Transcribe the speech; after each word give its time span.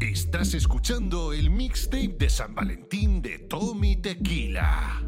Estás 0.00 0.54
escuchando 0.54 1.34
el 1.34 1.50
mixtape 1.50 2.16
de 2.18 2.30
San 2.30 2.54
Valentín 2.54 3.20
de 3.20 3.38
Tommy 3.40 3.96
Tequila. 3.96 5.02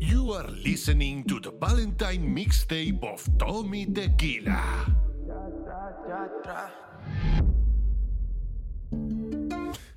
You 0.00 0.34
are 0.34 0.50
listening 0.50 1.24
to 1.26 1.40
the 1.40 1.52
Valentine 1.52 2.34
mixtape 2.34 2.98
of 3.04 3.24
Tommy 3.38 3.86
Tequila. 3.86 4.86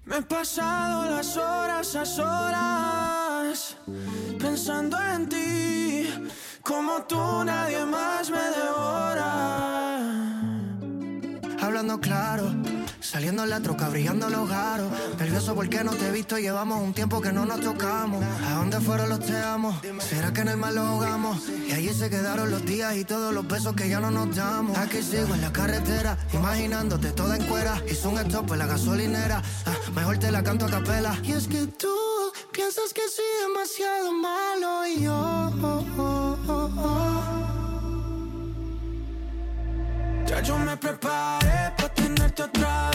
Me 0.05 0.17
he 0.17 0.21
pasado 0.21 1.09
las 1.09 1.35
horas, 1.35 1.95
las 1.95 2.19
horas, 2.19 3.75
pensando 4.37 4.97
en 5.15 5.27
ti. 5.27 6.07
Como 6.61 7.03
tú, 7.07 7.43
nadie 7.43 7.83
más 7.85 8.29
me 8.29 8.37
devora. 8.37 9.29
Hablando 11.59 11.99
claro, 11.99 12.51
saliendo 13.01 13.43
en 13.43 13.49
la 13.49 13.59
troca, 13.59 13.89
brillando 13.89 14.29
los 14.29 14.49
garos. 14.49 14.91
Nervioso 15.17 15.55
porque 15.55 15.83
no 15.83 15.91
te 15.91 16.07
he 16.07 16.11
visto, 16.11 16.37
llevamos 16.37 16.81
un 16.81 16.93
tiempo 16.93 17.21
que 17.21 17.31
no 17.31 17.45
nos 17.45 17.61
tocamos. 17.61 18.23
¿A 18.47 18.55
dónde 18.55 18.79
fueron 18.79 19.09
los 19.09 19.19
te 19.19 19.37
amo? 19.37 19.79
¿Será 19.99 20.33
que 20.33 20.41
en 20.41 20.49
el 20.49 20.57
mal 20.57 20.75
lo 20.75 20.81
ahogamos? 20.81 21.49
Y 21.67 21.71
allí 21.71 21.89
se 21.93 22.09
quedaron 22.09 22.51
los 22.51 22.65
días 22.65 22.95
y 22.95 23.05
todos 23.05 23.33
los 23.33 23.47
besos 23.47 23.75
que 23.75 23.89
ya 23.89 23.99
no 23.99 24.11
nos 24.11 24.35
damos. 24.35 24.77
Aquí 24.77 25.01
sigo 25.01 25.33
en 25.33 25.41
la 25.41 25.51
carretera, 25.51 26.17
imaginándote 26.33 27.11
toda 27.11 27.37
en 27.37 27.45
cuera. 27.45 27.81
Hice 27.89 28.07
un 28.07 28.17
stop 28.19 28.51
en 28.53 28.59
la 28.59 28.67
gasolinera, 28.67 29.41
ah, 29.65 29.75
mejor 29.95 30.17
te 30.17 30.31
la 30.31 30.43
canto 30.43 30.65
a 30.65 30.69
capela. 30.69 31.17
Y 31.23 31.31
es 31.33 31.47
que 31.47 31.67
tú 31.67 31.95
piensas 32.51 32.93
que 32.93 33.01
soy 33.07 33.25
demasiado 33.47 34.11
malo 34.13 34.87
y 34.87 35.03
yo. 35.03 35.29
Ya 40.29 40.41
yo 40.41 40.57
me 40.59 40.77
preparé 40.77 41.73
para 41.75 41.93
tenerte 41.95 42.43
otra 42.43 42.88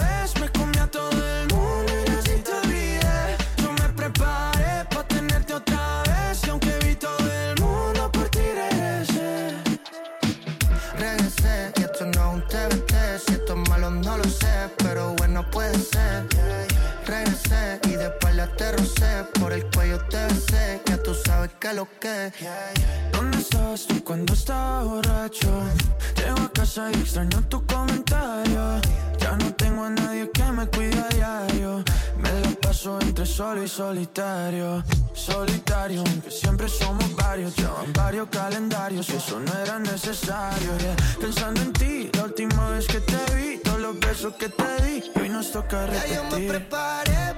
de 18.05 18.11
espalda 18.11 18.47
te 18.57 18.73
rocé. 18.73 19.25
Por 19.41 19.53
el 19.53 19.65
cuello 19.71 19.99
te 20.11 20.23
besé. 20.27 20.83
Ya 20.87 21.03
tú 21.03 21.15
sabes 21.15 21.51
que 21.59 21.73
lo 21.73 21.87
que. 22.01 22.33
¿Dónde 23.13 23.39
estabas 23.39 23.87
tú 23.87 24.03
cuando 24.05 24.35
estaba 24.35 24.83
borracho? 24.83 25.49
Llego 26.17 26.41
a 26.41 26.53
casa 26.53 26.91
y 26.93 26.99
extraño 27.01 27.43
tu 27.49 27.65
comentario. 27.67 28.81
Ya 29.19 29.33
no 29.37 29.55
tengo 29.55 29.85
a 29.85 29.91
nadie 29.91 30.31
que 30.31 30.45
me 30.45 30.67
cuide 30.67 31.01
a 31.01 31.09
diario. 31.09 31.85
Me 32.19 32.31
la 32.41 32.51
paso 32.61 32.99
entre 33.01 33.27
solo 33.27 33.63
y 33.63 33.69
solitario. 33.69 34.85
Solitario, 35.15 36.01
aunque 36.07 36.31
siempre 36.31 36.69
somos 36.69 37.15
varios. 37.17 37.57
Llevan 37.57 37.93
varios 37.95 38.29
calendarios 38.29 39.09
y 39.09 39.17
eso 39.17 39.41
no 39.41 39.53
era 39.63 39.79
necesario. 39.79 40.77
yeah. 40.79 40.97
Pensando 41.21 41.63
en 41.63 41.73
ti, 41.73 42.11
la 42.15 42.25
última 42.25 42.69
vez 42.71 42.87
que 42.87 43.01
te 43.01 43.35
vi, 43.35 43.59
todos 43.59 43.81
los 43.81 43.99
besos 43.99 44.35
que 44.35 44.49
te 44.49 44.83
di. 44.85 45.05
Y 45.15 45.21
hoy 45.21 45.29
nos 45.29 45.51
toca 45.53 45.87
Ya 45.87 46.07
yo 46.07 46.25
me 46.25 46.31
repetir. 46.31 46.49
preparé 46.49 47.35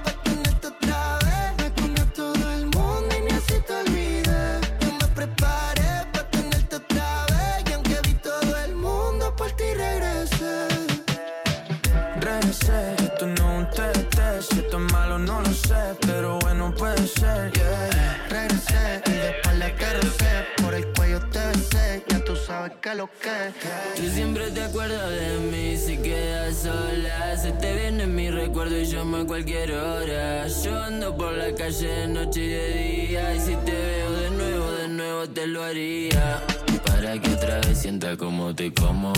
pero 16.01 16.39
bueno 16.39 16.73
puede 16.75 17.07
ser, 17.07 17.51
yeah. 17.51 18.25
Regresé 18.29 19.01
y 19.05 19.11
de 19.11 19.29
espalda 19.29 19.75
te 19.77 19.93
rocé. 19.93 20.45
Por 20.61 20.73
el 20.73 20.85
cuello 20.93 21.19
te 21.29 21.39
besé. 21.39 22.03
Ya 22.07 22.23
tú 22.23 22.35
sabes 22.35 22.73
que 22.81 22.95
lo 22.95 23.07
que. 23.07 23.53
Tú 23.95 24.09
siempre 24.09 24.49
te 24.51 24.63
acuerdas 24.63 25.09
de 25.09 25.37
mí 25.51 25.77
si 25.77 25.97
quedas 25.97 26.57
sola. 26.57 27.37
Se 27.37 27.51
te 27.51 27.73
viene 27.75 28.07
mi 28.07 28.29
recuerdo 28.29 28.77
y 28.77 28.85
llamo 28.85 29.17
a 29.17 29.27
cualquier 29.27 29.71
hora. 29.73 30.47
Yo 30.47 30.83
ando 30.83 31.15
por 31.15 31.33
la 31.33 31.53
calle 31.53 31.87
de 31.87 32.07
noche 32.07 32.41
y 32.41 32.47
de 32.47 32.73
día. 32.73 33.35
Y 33.35 33.39
si 33.39 33.55
te 33.55 33.71
veo 33.71 34.11
de 34.11 34.29
nuevo, 34.31 34.71
de 34.71 34.87
nuevo 34.87 35.27
te 35.29 35.47
lo 35.47 35.63
haría. 35.63 36.43
Para 36.85 37.19
que 37.19 37.29
otra 37.31 37.59
vez 37.61 37.77
sienta 37.79 38.15
como 38.15 38.55
te 38.55 38.73
como. 38.73 39.13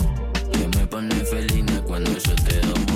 Que 0.52 0.68
me 0.78 0.88
pone 0.88 1.16
felina 1.26 1.82
cuando 1.86 2.12
yo 2.12 2.36
te 2.36 2.60
domo. 2.62 2.89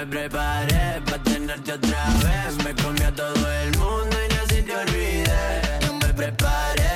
Me 0.00 0.06
preparé 0.06 1.00
para 1.04 1.22
tenerte 1.24 1.72
otra 1.72 2.04
vez. 2.24 2.64
Me 2.64 2.74
comí 2.82 3.02
a 3.02 3.12
todo 3.12 3.52
el 3.62 3.78
mundo 3.78 4.16
y 4.24 4.34
no 4.34 4.40
así 4.44 4.62
te 4.62 4.76
olvidé. 4.76 5.62
Yo 5.80 5.92
me 5.94 6.12
preparé 6.14 6.87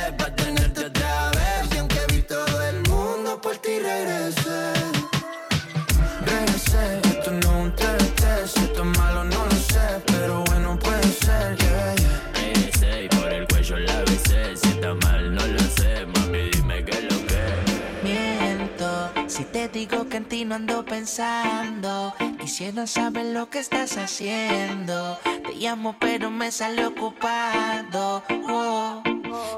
ando 20.53 20.85
pensando. 20.85 22.15
Quisiera 22.39 22.87
saber 22.87 23.27
lo 23.27 23.49
que 23.49 23.59
estás 23.59 23.97
haciendo. 23.97 25.19
Te 25.25 25.55
llamo, 25.55 25.97
pero 25.99 26.31
me 26.31 26.51
sale 26.51 26.87
ocupado. 26.87 28.23
Oh. 28.49 29.03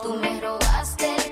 Tú 0.02 0.14
me 0.14 0.40
robaste 0.40 1.23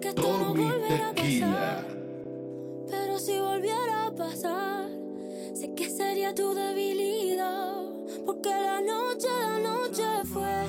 que 0.00 0.08
esto 0.08 0.22
no 0.22 0.46
Tommy 0.46 0.64
volverá 0.64 1.08
a 1.10 1.14
pasar. 1.14 1.86
Pero 2.90 3.18
si 3.18 3.38
volviera 3.38 4.06
a 4.06 4.14
pasar, 4.14 4.88
sé 5.54 5.74
que 5.74 5.90
sería 5.90 6.34
tu 6.34 6.54
debilidad. 6.54 7.74
Porque 8.24 8.48
la 8.48 8.80
noche, 8.80 9.28
la 9.28 9.58
noche 9.58 10.04
fue 10.32 10.64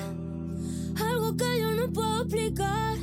algo 1.06 1.36
que 1.36 1.60
yo 1.60 1.72
no 1.72 1.92
puedo 1.92 2.22
explicar. 2.22 2.96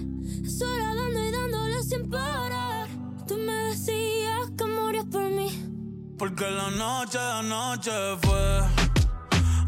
Eso 0.46 0.66
era 0.76 0.94
dando 0.96 1.20
y 1.20 1.32
dándole 1.32 1.84
sin 1.84 2.10
parar. 2.10 2.88
Tú 3.28 3.38
me 3.38 3.54
decías 3.70 4.52
que 4.58 4.66
morías 4.66 5.06
por 5.06 5.24
mí. 5.24 5.50
Porque 6.18 6.50
la 6.50 6.70
noche, 6.72 7.18
la 7.18 7.42
noche 7.42 7.92
fue 8.22 8.62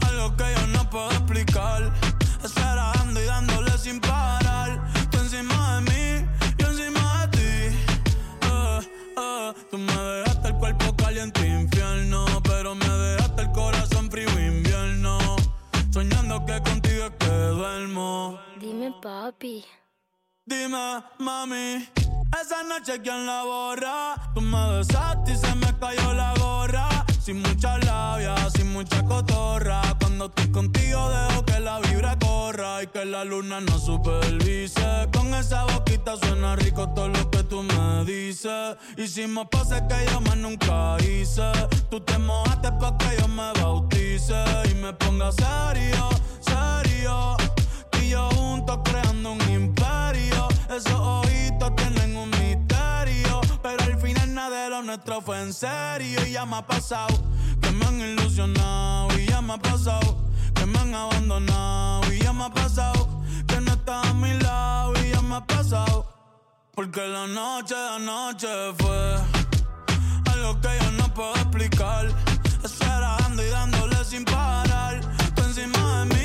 algo 0.08 0.36
que 0.38 0.44
yo 0.56 0.68
no 0.68 0.90
puedo 0.90 1.10
explicar. 1.12 1.92
Estar 2.44 2.76
dando 2.76 3.22
y 3.22 3.26
dándole 3.26 3.78
sin 3.78 4.00
parar. 4.00 4.92
Tú 5.10 5.18
encima 5.20 5.76
de 5.76 5.92
mí, 5.92 6.11
Tú 9.72 9.78
me 9.78 9.94
dejaste 9.94 10.50
el 10.50 10.56
cuerpo 10.56 10.94
caliente 10.98 11.48
infierno, 11.48 12.26
pero 12.44 12.76
me 12.76 12.90
dejaste 12.90 13.44
el 13.44 13.52
corazón 13.54 14.12
frío 14.12 14.30
invierno. 14.38 15.18
Soñando 15.92 16.46
que 16.46 16.62
contigo 16.62 17.06
es 17.06 17.12
que 17.18 17.34
duermo. 17.34 18.38
Dime, 18.60 18.94
papi. 19.02 19.64
Dime, 20.46 21.02
mami, 21.20 21.88
esa 22.42 22.64
noche 22.64 23.00
quién 23.02 23.26
la 23.26 23.44
borra. 23.44 24.16
Tú 24.36 24.42
me 24.42 24.78
besaste 24.78 25.32
y 25.32 25.38
se 25.38 25.56
me 25.56 25.74
cayó 25.80 26.14
la 26.16 26.34
gorra. 26.38 26.90
Sin 27.22 27.42
mucha 27.42 27.78
labia, 27.78 28.36
sin 28.50 28.74
mucha 28.74 29.02
cotorra. 29.06 29.82
Cuando 30.02 30.26
estoy 30.26 30.52
contigo 30.52 31.10
dejo 31.10 31.46
que 31.46 31.60
la 31.62 31.80
vibra 31.80 32.20
y 32.54 32.88
que 32.88 33.06
la 33.06 33.24
luna 33.24 33.62
no 33.62 33.80
supervise. 33.80 35.08
Con 35.14 35.34
esa 35.34 35.64
boquita 35.64 36.18
suena 36.18 36.58
rico 36.58 36.90
todo 36.90 37.08
lo 37.08 37.32
que 37.32 37.44
tú 37.44 37.64
me 37.64 38.04
dices. 38.04 38.76
Hicimos 38.98 39.48
poses 39.50 39.82
que 39.88 40.12
yo 40.12 40.20
más 40.20 40.36
nunca 40.36 40.98
hice. 41.00 41.50
Tú 41.90 42.02
te 42.02 42.18
mojaste 42.18 42.74
pa' 42.74 42.98
que 42.98 43.22
yo 43.22 43.28
me 43.30 43.54
bautice 43.54 44.36
y 44.70 44.74
me 44.76 44.92
ponga 44.92 45.32
serio, 45.32 46.10
serio. 46.42 47.38
Tú 47.90 48.00
y 48.00 48.10
yo 48.10 48.30
juntos 48.32 48.80
creando 48.84 49.32
un 49.32 49.50
imperio. 49.50 50.50
Esos 50.70 50.92
ojitos 50.92 51.74
tienen 51.78 52.18
un 52.18 52.30
misterio. 52.32 53.40
Pero 53.64 53.82
al 53.82 53.98
final 53.98 54.34
nada 54.34 54.66
de 54.66 54.70
lo 54.72 54.84
nuestro 54.84 55.22
fue 55.22 55.42
en 55.42 55.54
serio. 55.54 56.20
Y 56.28 56.34
ya 56.34 56.46
me 56.46 56.58
ha 56.58 56.68
pasado 56.68 57.18
que 57.62 57.72
me 57.72 57.86
han 57.86 58.02
ilusionado. 58.02 59.08
Y 59.18 59.28
ya 59.28 59.42
me 59.42 59.54
ha 59.54 59.58
pasado 59.58 60.32
que 60.56 60.66
me 60.66 60.80
han 60.80 60.94
abandonado. 60.94 62.14
Y 62.14 62.20
ya 62.20 62.34
me 62.34 62.46
ha 62.46 62.50
pasado 62.50 63.08
que 63.48 63.60
no 63.62 63.72
estás 63.72 64.08
a 64.08 64.14
mi 64.14 64.34
lado. 64.40 64.94
Y 65.04 65.12
ya 65.12 65.22
me 65.22 65.36
ha 65.36 65.46
pasado. 65.46 66.06
Porque 66.74 67.02
la 67.08 67.28
noche, 67.28 67.76
la 67.76 68.00
noche 68.00 68.48
fue 68.80 69.16
algo 70.34 70.62
que 70.62 70.70
yo 70.82 70.92
no 70.92 71.14
puedo 71.14 71.34
explicar. 71.36 72.08
Eso 72.64 72.84
era 72.84 73.18
dando 73.20 73.44
y 73.44 73.50
dándole 73.50 74.04
sin 74.06 74.24
parar. 74.26 75.02
Tú 75.36 75.42
encima 75.44 76.06
de 76.06 76.16
mí, 76.16 76.21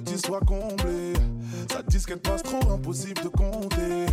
que 0.00 0.10
tu 0.10 0.18
sois 0.18 0.40
comblé. 0.40 1.12
Te 1.68 1.90
disquette 1.90 2.22
passe 2.22 2.42
trop 2.42 2.70
impossible 2.70 3.22
de 3.22 3.28
compter. 3.28 4.06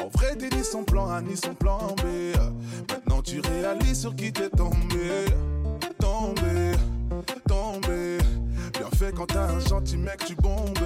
En 0.00 0.08
vrai 0.16 0.36
t'es 0.36 0.54
ni 0.54 0.64
son 0.64 0.84
plan 0.84 1.08
A 1.10 1.20
ni 1.20 1.36
son 1.36 1.54
plan 1.54 1.78
B. 1.96 2.36
Maintenant 2.90 3.22
tu 3.22 3.40
réalises 3.40 4.00
sur 4.00 4.14
qui 4.14 4.32
t'es 4.32 4.48
tombé. 4.50 5.26
Tombé, 5.98 6.72
tombé. 7.48 8.18
Bien 8.72 8.90
fait 8.96 9.12
quand 9.12 9.26
t'as 9.26 9.48
un 9.48 9.60
gentil 9.60 9.96
mec 9.96 10.24
tu 10.24 10.34
bombes. 10.36 10.78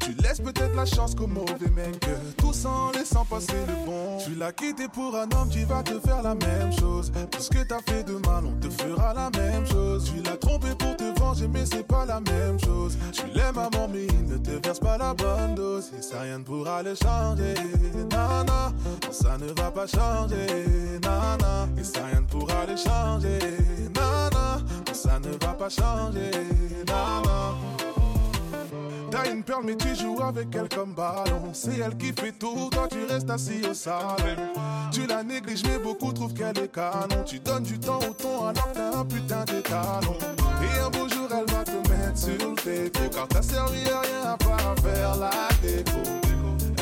Tu 0.00 0.12
laisses 0.22 0.40
peut-être 0.40 0.74
la 0.74 0.86
chance 0.86 1.14
qu'au 1.14 1.26
mauvais 1.26 1.70
mec. 1.74 2.04
Tout 2.36 2.52
en 2.66 2.90
laissant 2.92 3.24
passer 3.24 3.52
le 3.66 3.86
bon. 3.86 4.18
Tu 4.24 4.34
l'as 4.34 4.52
quitté 4.52 4.88
pour 4.88 5.16
un 5.16 5.28
homme 5.36 5.48
qui 5.50 5.64
va 5.64 5.82
te 5.82 5.98
faire 6.00 6.22
la 6.22 6.34
même 6.34 6.72
chose. 6.78 7.10
Tout 7.30 7.40
ce 7.40 7.50
que 7.50 7.62
t'as 7.66 7.80
fait 7.80 8.04
de 8.04 8.14
mal, 8.26 8.44
on 8.44 8.52
te 8.60 8.70
fera 8.70 9.14
la 9.14 9.30
même 9.30 9.66
chose. 9.66 10.12
Tu 10.12 10.22
l'as 10.22 10.36
trompé 10.36 10.68
mais 11.44 11.66
c'est 11.66 11.86
pas 11.86 12.06
la 12.06 12.20
même 12.20 12.58
chose. 12.58 12.96
Tu 13.12 13.26
l'aimes 13.34 13.58
à 13.58 13.68
mort, 13.76 13.88
mais 13.92 14.06
ne 14.28 14.36
te 14.38 14.66
verse 14.66 14.80
pas 14.80 14.96
la 14.96 15.14
bonne 15.14 15.54
dose. 15.54 15.90
Et 15.98 16.02
ça, 16.02 16.20
rien 16.20 16.38
ne 16.38 16.44
pourra 16.44 16.82
le 16.82 16.94
changer. 16.94 17.54
Nana, 18.10 18.72
ça 19.10 19.36
ne 19.38 19.46
va 19.48 19.70
pas 19.70 19.86
changer. 19.86 20.46
Nana, 21.02 21.68
et 21.78 21.84
ça, 21.84 22.00
rien 22.10 22.20
ne 22.20 22.26
pourra 22.26 22.66
le 22.66 22.76
changer. 22.76 23.38
Nana, 23.94 24.58
ça 24.92 25.18
ne 25.18 25.30
va 25.44 25.52
pas 25.52 25.68
changer. 25.68 26.30
Nana. 26.86 27.54
T'as 29.10 29.30
une 29.30 29.42
perle 29.42 29.64
mais 29.64 29.76
tu 29.76 29.94
joues 29.94 30.20
avec 30.22 30.48
elle 30.54 30.68
comme 30.68 30.92
ballon 30.92 31.50
C'est 31.52 31.78
elle 31.78 31.96
qui 31.96 32.12
fait 32.12 32.32
tout, 32.32 32.68
toi 32.72 32.88
tu 32.90 33.04
restes 33.04 33.30
assis 33.30 33.62
au 33.68 33.72
salon 33.72 34.16
Tu 34.90 35.06
la 35.06 35.22
négliges 35.22 35.62
mais 35.64 35.78
beaucoup 35.78 36.12
trouvent 36.12 36.34
qu'elle 36.34 36.58
est 36.58 36.72
canon 36.72 37.22
Tu 37.24 37.38
donnes 37.38 37.62
du 37.62 37.78
temps 37.78 38.00
au 38.00 38.12
ton 38.12 38.48
alors 38.48 38.98
un 38.98 39.04
putain 39.04 39.44
de 39.44 39.60
talon 39.60 40.16
Et 40.60 40.80
un 40.80 40.90
beau 40.90 41.06
elle 41.38 41.54
va 41.54 41.64
te 41.64 41.88
mettre 41.90 42.18
sur 42.18 42.32
le 42.32 42.54
déco. 42.64 43.00
Car 43.12 43.28
t'as 43.28 43.42
servi 43.42 43.88
à 43.90 44.00
rien 44.00 44.32
à 44.32 44.36
part 44.36 44.74
faire 44.82 45.16
la 45.16 45.30
déco. 45.62 45.98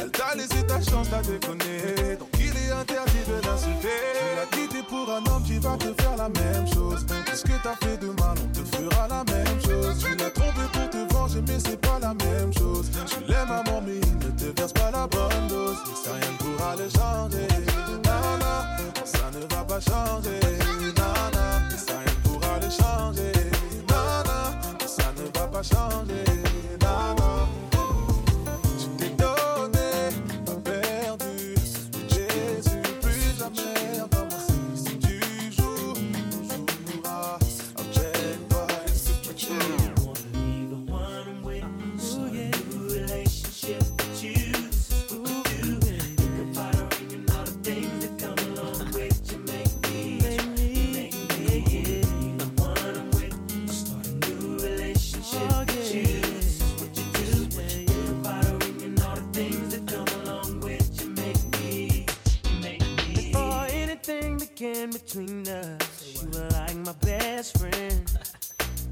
Elle 0.01 0.11
t'a 0.11 0.35
laissé 0.35 0.67
ta 0.67 0.81
chance, 0.81 1.09
t'as 1.11 1.23
déconné 1.23 2.17
Donc 2.19 2.29
il 2.39 2.55
est 2.57 2.73
interdit 2.73 3.25
de 3.27 3.47
l'insulter. 3.47 3.89
Tu 4.19 4.37
l'as 4.37 4.57
quitté 4.57 4.83
pour 4.89 5.09
un 5.11 5.25
homme 5.31 5.43
qui 5.43 5.59
va 5.59 5.77
te 5.77 5.93
faire 6.01 6.17
la 6.17 6.29
même 6.29 6.67
chose. 6.73 7.05
Tout 7.07 7.37
ce 7.37 7.43
que 7.43 7.57
t'as 7.63 7.77
fait 7.87 7.97
de 7.97 8.09
mal, 8.09 8.37
on 8.43 8.49
te 8.53 8.77
fera 8.77 9.09
la 9.09 9.25
même 9.25 9.61
chose. 9.65 9.99
Tu 9.99 10.15
l'as 10.17 10.31
trompé 10.31 10.63
pour 10.73 10.91
te 10.91 11.15
venger 11.15 11.43
mais 11.47 11.59
c'est 11.59 11.81
pas 11.81 11.99
la 12.01 12.15
même 12.15 12.53
chose. 12.53 12.91
Tu 13.07 13.21
l'aimes 13.27 13.51
à 13.51 13.63
mort 13.71 13.83
mais 13.85 14.01
ne 14.25 14.31
te 14.33 14.61
verse 14.61 14.73
pas 14.73 14.91
la 14.91 15.07
bonne 15.07 15.49
dose. 15.49 15.79
Ça 16.05 16.13
rien 16.13 16.31
ne 16.31 16.37
pourra 16.39 16.77
le 16.77 16.89
changer 16.89 17.49
Nana, 18.05 18.77
ça 19.05 19.31
ne 19.33 19.41
va 19.55 19.65
pas 19.65 19.81
changer. 19.81 20.41
Nana, 20.97 21.69
ça 21.77 21.99
rien 21.99 22.15
ne 22.15 22.29
pourra 22.29 22.59
le 22.61 22.71
changer 22.71 23.34
change 25.65 26.34
began 64.87 65.01
between 65.01 65.49
us, 65.49 66.23
you 66.23 66.29
were 66.31 66.49
like 66.51 66.77
my 66.77 66.93
best 67.01 67.59
friend. 67.59 68.07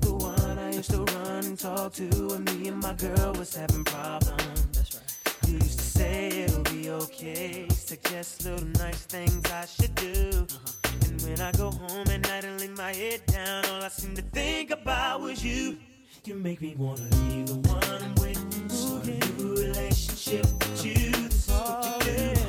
The 0.00 0.12
one 0.12 0.58
I 0.58 0.72
used 0.72 0.90
to 0.90 1.04
run 1.04 1.44
and 1.44 1.58
talk 1.58 1.92
to 1.94 2.08
when 2.28 2.44
me 2.44 2.68
and 2.68 2.80
my 2.80 2.94
girl 2.94 3.32
was 3.34 3.54
having 3.54 3.84
problems. 3.84 4.66
That's 4.72 4.94
right. 4.94 5.48
You 5.48 5.54
used 5.54 5.78
to 5.78 5.84
say 5.84 6.28
it'll 6.28 6.62
be 6.62 6.90
okay, 6.90 7.68
suggest 7.70 8.44
little 8.44 8.66
nice 8.78 9.02
things 9.06 9.50
I 9.50 9.66
should 9.66 9.94
do. 9.94 10.30
Uh-huh. 10.30 11.06
And 11.06 11.22
when 11.22 11.40
I 11.40 11.52
go 11.52 11.70
home 11.70 12.08
at 12.08 12.20
night 12.22 12.44
and 12.44 12.60
lay 12.60 12.68
my 12.68 12.92
head 12.92 13.24
down, 13.26 13.64
all 13.66 13.82
I 13.82 13.88
seem 13.88 14.14
to 14.16 14.22
think 14.22 14.70
about 14.70 15.20
was 15.20 15.44
you. 15.44 15.78
You 16.24 16.34
make 16.36 16.60
me 16.60 16.74
wanna 16.78 17.02
be 17.26 17.42
the 17.42 17.56
one 17.68 17.84
I'm 17.84 18.14
with, 18.16 18.70
start 18.70 19.08
a 19.08 19.42
new 19.42 19.54
relationship 19.56 20.46
with 20.46 20.84
you. 20.84 21.10
This 21.10 21.48
is 21.48 21.50
what 21.50 22.06
you 22.06 22.34
do. 22.34 22.41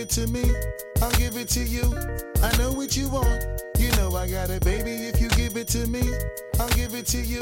It 0.00 0.08
to 0.08 0.26
me, 0.28 0.42
I'll 1.02 1.10
give 1.12 1.36
it 1.36 1.48
to 1.50 1.60
you. 1.60 1.84
I 2.42 2.56
know 2.56 2.72
what 2.72 2.96
you 2.96 3.08
want, 3.10 3.44
you 3.78 3.90
know 3.96 4.16
I 4.16 4.26
got 4.26 4.48
it, 4.48 4.64
baby. 4.64 4.92
If 4.92 5.20
you 5.20 5.28
give 5.28 5.58
it 5.58 5.68
to 5.68 5.86
me, 5.86 6.00
I'll 6.58 6.70
give 6.70 6.94
it 6.94 7.06
to 7.08 7.18
you. 7.18 7.40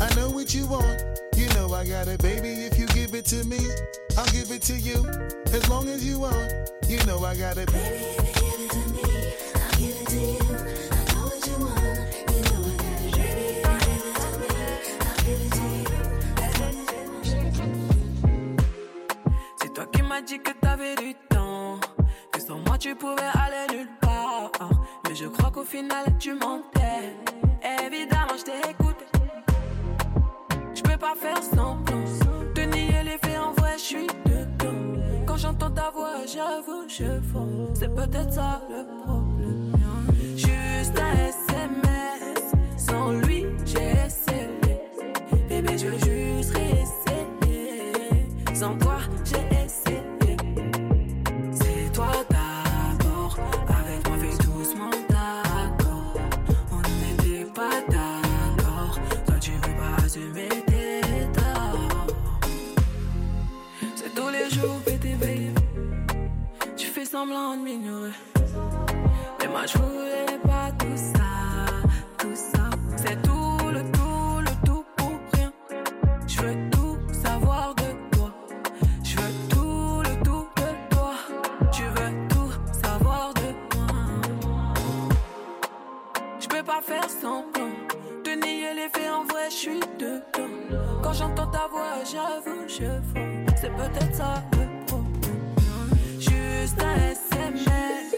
I 0.00 0.08
know 0.14 0.30
what 0.30 0.54
you 0.54 0.66
want. 0.66 1.02
You 1.36 1.48
know 1.50 1.72
I 1.74 1.84
got 1.86 2.08
it, 2.08 2.22
baby. 2.22 2.48
If 2.48 2.78
you 2.78 2.86
give 2.86 3.14
it 3.14 3.26
to 3.26 3.44
me, 3.44 3.58
I'll 4.16 4.24
give 4.32 4.50
it 4.50 4.62
to 4.62 4.74
you. 4.74 5.04
As 5.52 5.68
long 5.68 5.88
as 5.88 6.02
you 6.06 6.20
want, 6.20 6.50
you 6.88 7.04
know 7.04 7.22
I 7.22 7.36
got 7.36 7.58
it. 7.58 7.70
Baby, 7.70 7.96
if 8.16 8.24
you 8.26 8.40
give 8.40 8.60
it 8.64 8.70
to 8.70 8.78
me, 8.96 9.02
I'll 9.60 9.76
give 9.76 10.00
it 10.00 10.06
to 10.08 10.16
you. 10.16 10.38
I 10.96 11.04
know 11.12 11.24
what 11.28 11.46
you 11.46 11.56
want. 11.60 11.80
You 12.32 12.40
know 12.48 12.64
I 12.64 12.96
got 12.96 12.96
it, 12.96 12.96
baby. 12.96 12.96
If 12.96 13.16
you 13.16 13.20
give 13.20 13.44
it 13.92 14.12
to 14.22 14.30
me, 14.40 14.48
I'll 15.04 15.20
give 15.24 15.40
it 15.44 15.52
to 15.52 15.64
you. 15.68 16.00
C'est 19.60 19.72
toi 19.74 19.86
qui 19.92 20.02
m'as 20.02 20.22
dit 20.22 20.38
que 20.38 20.52
t'avais 20.60 20.94
du 20.96 21.14
tu 22.80 22.94
pouvais 22.94 23.30
aller 23.34 23.76
nulle 23.76 23.90
part. 24.00 24.50
Mais 25.06 25.14
je 25.14 25.26
crois 25.26 25.50
qu'au 25.50 25.64
final 25.64 26.04
tu 26.18 26.32
mentais. 26.32 27.14
Évidemment, 27.84 28.36
je 28.38 28.44
t'ai 28.44 28.70
écouté. 28.70 29.04
Je 30.74 30.80
peux 30.80 30.96
pas 30.96 31.14
faire 31.14 31.42
semblant. 31.42 32.04
Te 32.54 32.60
nier 32.62 33.02
les 33.04 33.18
faits 33.18 33.38
en 33.38 33.52
vrai, 33.52 33.74
je 33.76 33.82
suis 33.82 34.06
dedans. 34.24 35.26
Quand 35.26 35.36
j'entends 35.36 35.70
ta 35.70 35.90
voix, 35.90 36.24
j'avoue, 36.26 36.88
je 36.88 37.20
fonds. 37.30 37.68
C'est 37.74 37.94
peut-être 37.94 38.32
ça 38.32 38.62
le 38.70 38.86
problème. 39.02 39.72
Juste 40.34 40.98
un 40.98 41.12
SMS. 41.12 42.52
Sans 42.78 43.12
lui, 43.12 43.44
j'ai 43.66 43.92
essayé. 44.06 44.80
Bébé, 45.48 45.76
je 45.76 46.09
semblant 67.10 67.56
de 67.56 67.62
m'ignorer. 67.62 68.12
Mais 69.40 69.48
moi, 69.48 69.66
je 69.66 69.78
voulais 69.78 70.38
pas 70.44 70.70
tout 70.78 70.96
ça. 70.96 71.30
Tout 72.18 72.36
ça. 72.36 72.70
C'est 72.96 73.20
tout, 73.22 73.58
le 73.72 73.82
tout, 73.90 74.40
le 74.46 74.66
tout 74.66 74.84
pour 74.96 75.18
rien. 75.32 75.52
Je 76.28 76.40
veux 76.40 76.70
tout 76.70 76.98
savoir 77.12 77.74
de 77.74 78.16
toi. 78.16 78.30
Je 79.02 79.16
veux 79.16 79.48
tout, 79.48 80.02
le 80.08 80.22
tout 80.22 80.46
de 80.56 80.94
toi. 80.94 81.14
Tu 81.72 81.82
veux 81.82 82.28
tout 82.28 82.52
savoir 82.80 83.34
de 83.34 83.76
moi. 83.76 84.72
Je 86.38 86.46
peux 86.46 86.62
pas 86.62 86.80
faire 86.80 87.10
semblant. 87.10 87.72
Te 88.22 88.30
nier 88.30 88.72
les 88.74 88.88
faits 88.88 89.10
en 89.10 89.24
vrai, 89.24 89.50
je 89.50 89.56
suis 89.56 89.80
dedans. 89.98 90.46
Quand 91.02 91.12
j'entends 91.12 91.48
ta 91.48 91.66
voix, 91.66 92.04
j'avoue, 92.04 92.68
je 92.68 92.84
fonds. 92.84 93.46
C'est 93.60 93.74
peut-être 93.74 94.14
ça. 94.14 94.34
Juste 96.60 96.82
un 96.82 96.94
SMS. 96.94 98.16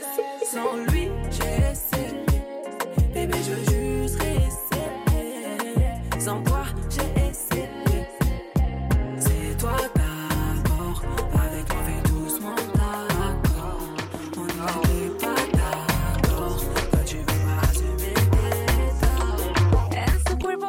Sans 0.50 0.76
lui, 0.90 1.10
j'ai 1.30 1.70
essayé. 1.70 2.42
Bébé, 3.14 3.38
je 3.46 3.52
veux 3.52 3.64
juste 3.70 4.20
réessayer. 4.20 5.60
Sans 6.18 6.42
toi, 6.42 6.64
j'ai 6.90 7.28
essayé. 7.30 7.68
C'est 9.20 9.56
toi 9.58 9.76
d'abord. 9.94 11.02
Avec 11.40 11.66
toi, 11.66 11.76
fais 11.86 12.02
doucement 12.10 12.56
d'accord. 12.74 13.80
On 14.36 14.46
d'accord. 15.56 16.58
Tu. 17.06 17.18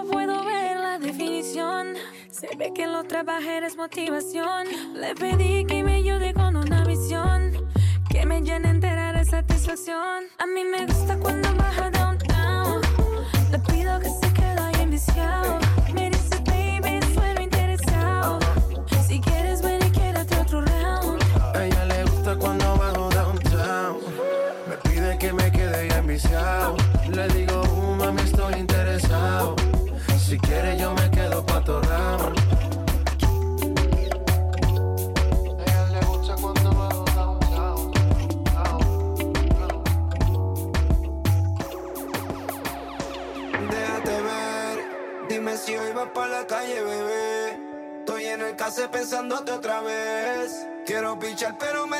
En 0.05 0.81
la 0.81 0.99
definición. 0.99 1.95
Se 2.29 2.47
que 2.75 2.83
en 2.83 2.93
los 2.93 3.07
trabajos 3.07 3.63
es 3.65 3.75
motivación. 3.77 4.67
Le 4.93 5.15
pedí 5.15 5.65
que 5.65 5.83
me 5.83 5.95
ayude. 5.95 6.33
Que 8.23 8.27
me 8.29 8.41
llene 8.41 8.69
entera 8.69 9.11
de 9.11 9.25
satisfacción. 9.25 10.23
A 10.39 10.45
mí 10.45 10.63
me 10.63 10.85
gusta 10.85 11.17
cuando 11.17 11.53
baja 11.55 11.91
downtown. 11.91 12.81
Le 13.51 13.59
pido 13.59 13.99
que 13.99 14.07
se 14.07 14.33
quede 14.33 14.61
ahí 14.61 14.81
enviciado. 14.81 15.62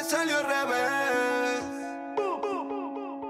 Salió 0.04 0.38
al 0.38 0.44
revés. 0.44 1.64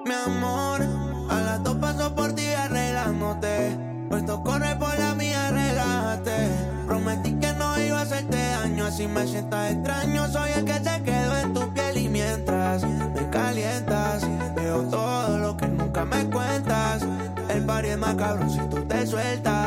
Mi 0.05 0.13
amor, 0.13 0.81
a 1.29 1.41
las 1.41 1.63
dos 1.63 1.75
paso 1.77 2.13
por 2.15 2.33
ti 2.33 2.47
arreglándote. 2.47 3.77
Puesto 4.09 4.43
corre 4.43 4.75
por 4.75 4.97
la 4.97 5.13
mía, 5.15 5.51
relájate. 5.51 6.49
Prometí 6.87 7.33
que 7.35 7.53
no 7.53 7.79
iba 7.79 7.99
a 7.99 8.01
hacerte 8.01 8.37
daño, 8.37 8.85
así 8.85 9.07
me 9.07 9.27
sientas 9.27 9.71
extraño. 9.71 10.27
Soy 10.27 10.51
el 10.51 10.65
que 10.65 10.73
se 10.73 11.03
quedó 11.03 11.37
en 11.37 11.53
tu 11.53 11.73
piel 11.73 11.97
y 11.97 12.09
mientras 12.09 12.83
me 12.83 13.29
calientas, 13.29 14.23
veo 14.55 14.83
todo 14.89 15.37
lo 15.37 15.57
que 15.57 15.67
nunca 15.67 16.05
me 16.05 16.25
cuentas. 16.29 17.03
El 17.49 17.65
party 17.65 17.89
es 17.89 17.97
más 17.97 18.15
cabrón 18.15 18.49
si 18.49 18.59
tú 18.69 18.83
te 18.85 19.05
sueltas. 19.05 19.62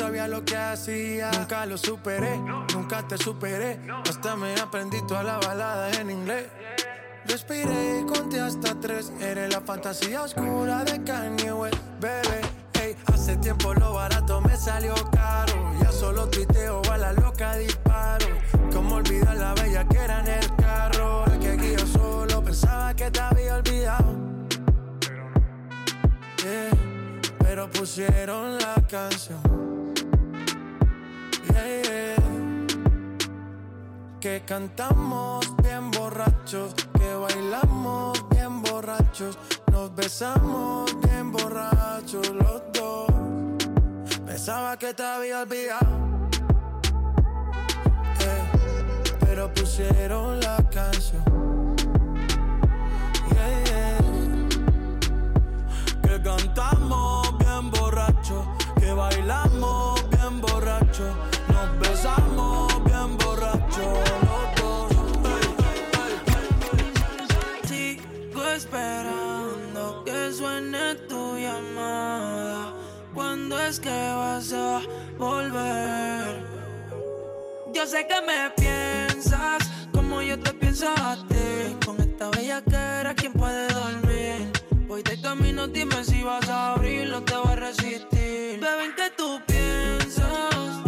sabía 0.00 0.26
lo 0.28 0.42
que 0.44 0.56
hacía. 0.56 1.30
Nunca 1.32 1.66
lo 1.66 1.76
superé, 1.76 2.38
nunca 2.74 3.06
te 3.06 3.18
superé. 3.18 3.78
Hasta 4.08 4.34
me 4.34 4.54
aprendí 4.54 4.98
toda 5.06 5.22
la 5.22 5.38
balada 5.38 5.90
en 6.00 6.10
inglés. 6.10 6.46
Respiré 7.26 8.00
y 8.00 8.06
conté 8.06 8.40
hasta 8.40 8.74
tres. 8.80 9.12
Eres 9.20 9.52
la 9.52 9.60
fantasía 9.60 10.22
oscura 10.22 10.84
de 10.84 11.04
Kanye 11.04 11.52
West, 11.52 11.76
bebé. 12.00 12.40
Hey, 12.72 12.96
hace 13.12 13.36
tiempo 13.36 13.74
lo 13.74 13.92
barato 13.92 14.40
me 14.40 14.56
salió 14.56 14.94
caro. 15.12 15.52
Ya 15.82 15.92
solo 15.92 16.26
tuiteo 16.28 16.80
a 16.90 16.96
la 16.96 17.12
loca 17.12 17.56
disparo. 17.56 18.26
Como 18.72 18.96
olvidar 18.96 19.36
la 19.36 19.52
bella 19.52 19.84
que 19.86 19.98
era 19.98 20.20
en 20.20 20.28
el 20.28 20.56
carro. 20.56 21.26
El 21.26 21.38
que 21.40 21.56
guío 21.56 21.86
solo 21.86 22.42
pensaba 22.42 22.94
que 22.94 23.10
te 23.10 23.20
había 23.20 23.56
olvidado. 23.56 24.16
Yeah, 26.42 26.70
pero 27.38 27.70
pusieron 27.70 28.56
la 28.56 28.76
canción. 28.88 29.79
Yeah. 31.48 31.70
Que 34.20 34.42
cantamos 34.44 35.46
bien 35.62 35.90
borrachos, 35.90 36.74
que 36.74 37.14
bailamos 37.14 38.22
bien 38.28 38.62
borrachos, 38.62 39.38
nos 39.72 39.94
besamos 39.94 40.94
bien 41.00 41.32
borrachos 41.32 42.28
los 42.28 42.60
dos. 42.74 43.10
Pensaba 44.26 44.76
que 44.78 44.92
te 44.92 45.02
había 45.02 45.40
olvidado, 45.40 46.28
eh, 48.20 48.42
pero 49.20 49.50
pusieron 49.54 50.38
la 50.40 50.58
canción. 50.70 51.24
Que 56.02 56.22
cantamos 56.22 57.19
dices 73.70 73.80
que 73.80 73.90
vas 73.90 74.52
a 74.52 74.80
volver. 75.16 76.42
Yo 77.72 77.86
sé 77.86 78.06
que 78.06 78.20
me 78.22 78.50
piensas 78.56 79.70
como 79.92 80.22
yo 80.22 80.38
te 80.38 80.52
pienso 80.54 80.88
a 80.88 81.16
ti. 81.28 81.76
Con 81.86 82.00
esta 82.00 82.30
bella 82.30 82.62
cara, 82.68 83.14
¿quién 83.14 83.32
puede 83.32 83.68
dormir? 83.68 84.50
Voy 84.88 85.02
de 85.02 85.20
camino, 85.20 85.68
dime 85.68 86.02
si 86.04 86.22
vas 86.22 86.48
a 86.48 86.72
abrirlo, 86.72 87.22
te 87.22 87.36
voy 87.36 87.52
a 87.52 87.56
resistir. 87.56 88.60
Beben 88.60 88.92
que 88.96 89.10
tú 89.16 89.40
piensas 89.46 90.82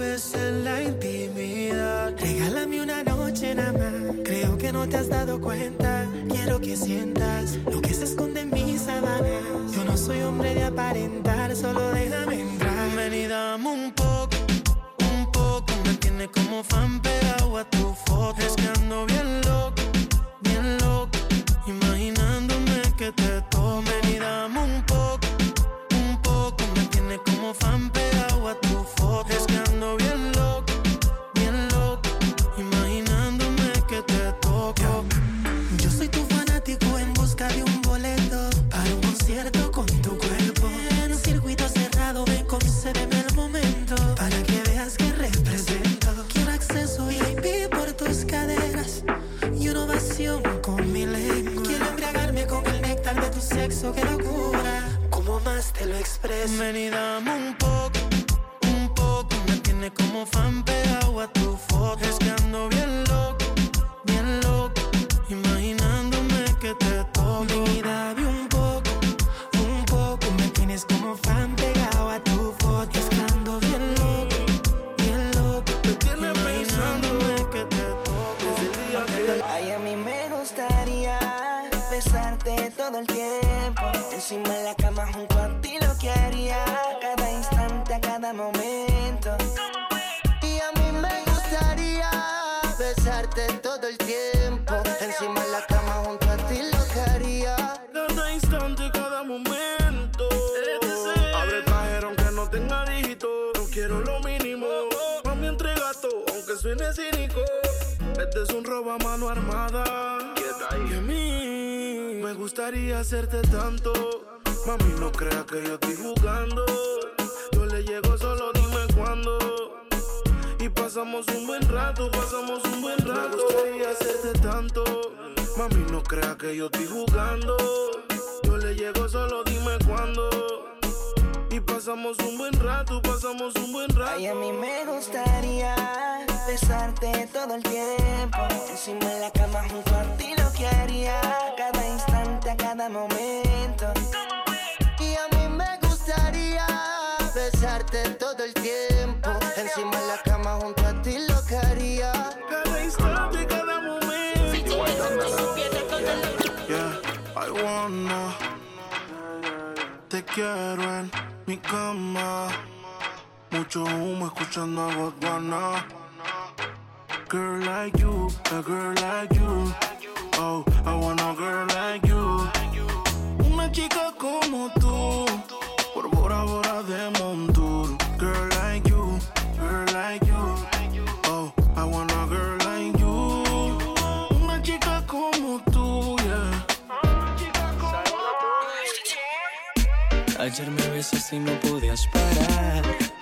en 0.00 0.64
la 0.64 0.80
intimidad. 0.80 2.14
Regálame 2.20 2.80
una 2.82 3.02
noche 3.02 3.52
nada 3.52 3.72
más. 3.72 4.14
Creo 4.24 4.56
que 4.56 4.72
no 4.72 4.88
te 4.88 4.96
has 4.96 5.08
dado 5.08 5.40
cuenta. 5.40 6.06
Quiero 6.28 6.60
que 6.60 6.76
sientas 6.76 7.58
lo 7.68 7.80
que 7.80 7.92
se 7.92 8.04
esconde 8.04 8.42
en 8.42 8.50
mis 8.50 8.82
sábanas. 8.82 9.72
Yo 9.74 9.84
no 9.84 9.96
soy 9.96 10.20
hombre 10.20 10.54
de 10.54 10.62
aparentar, 10.62 11.54
solo 11.56 11.90
déjame 11.90 12.40
entrar. 12.42 12.96
Ven 12.96 13.14
y 13.14 13.26
dame 13.26 13.68
un 13.68 13.92
poco, 13.92 14.36
un 15.10 15.32
poco. 15.32 15.72
Me 15.84 15.94
tiene 15.94 16.28
como 16.28 16.62
fan 16.62 17.02
pegado 17.02 17.58
a 17.58 17.68
tu 17.68 17.92
foto. 18.06 18.40
Es 18.40 18.54
que 18.54 18.68
ando 18.68 19.04
bien 19.04 19.47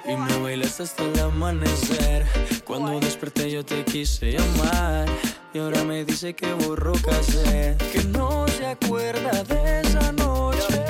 y 0.08 0.16
me 0.16 0.38
bailas 0.38 0.80
hasta 0.80 1.04
el 1.04 1.18
amanecer. 1.20 2.26
Cuando 2.64 3.00
desperté 3.00 3.50
yo 3.50 3.64
te 3.64 3.84
quise 3.84 4.32
llamar 4.32 5.08
y 5.52 5.58
ahora 5.58 5.84
me 5.84 6.04
dice 6.04 6.34
que 6.34 6.52
borró 6.52 6.92
cassette, 6.92 7.82
que 7.92 8.04
no 8.04 8.46
se 8.48 8.66
acuerda 8.66 9.42
de 9.44 9.80
esa 9.80 10.12
noche. 10.12 10.84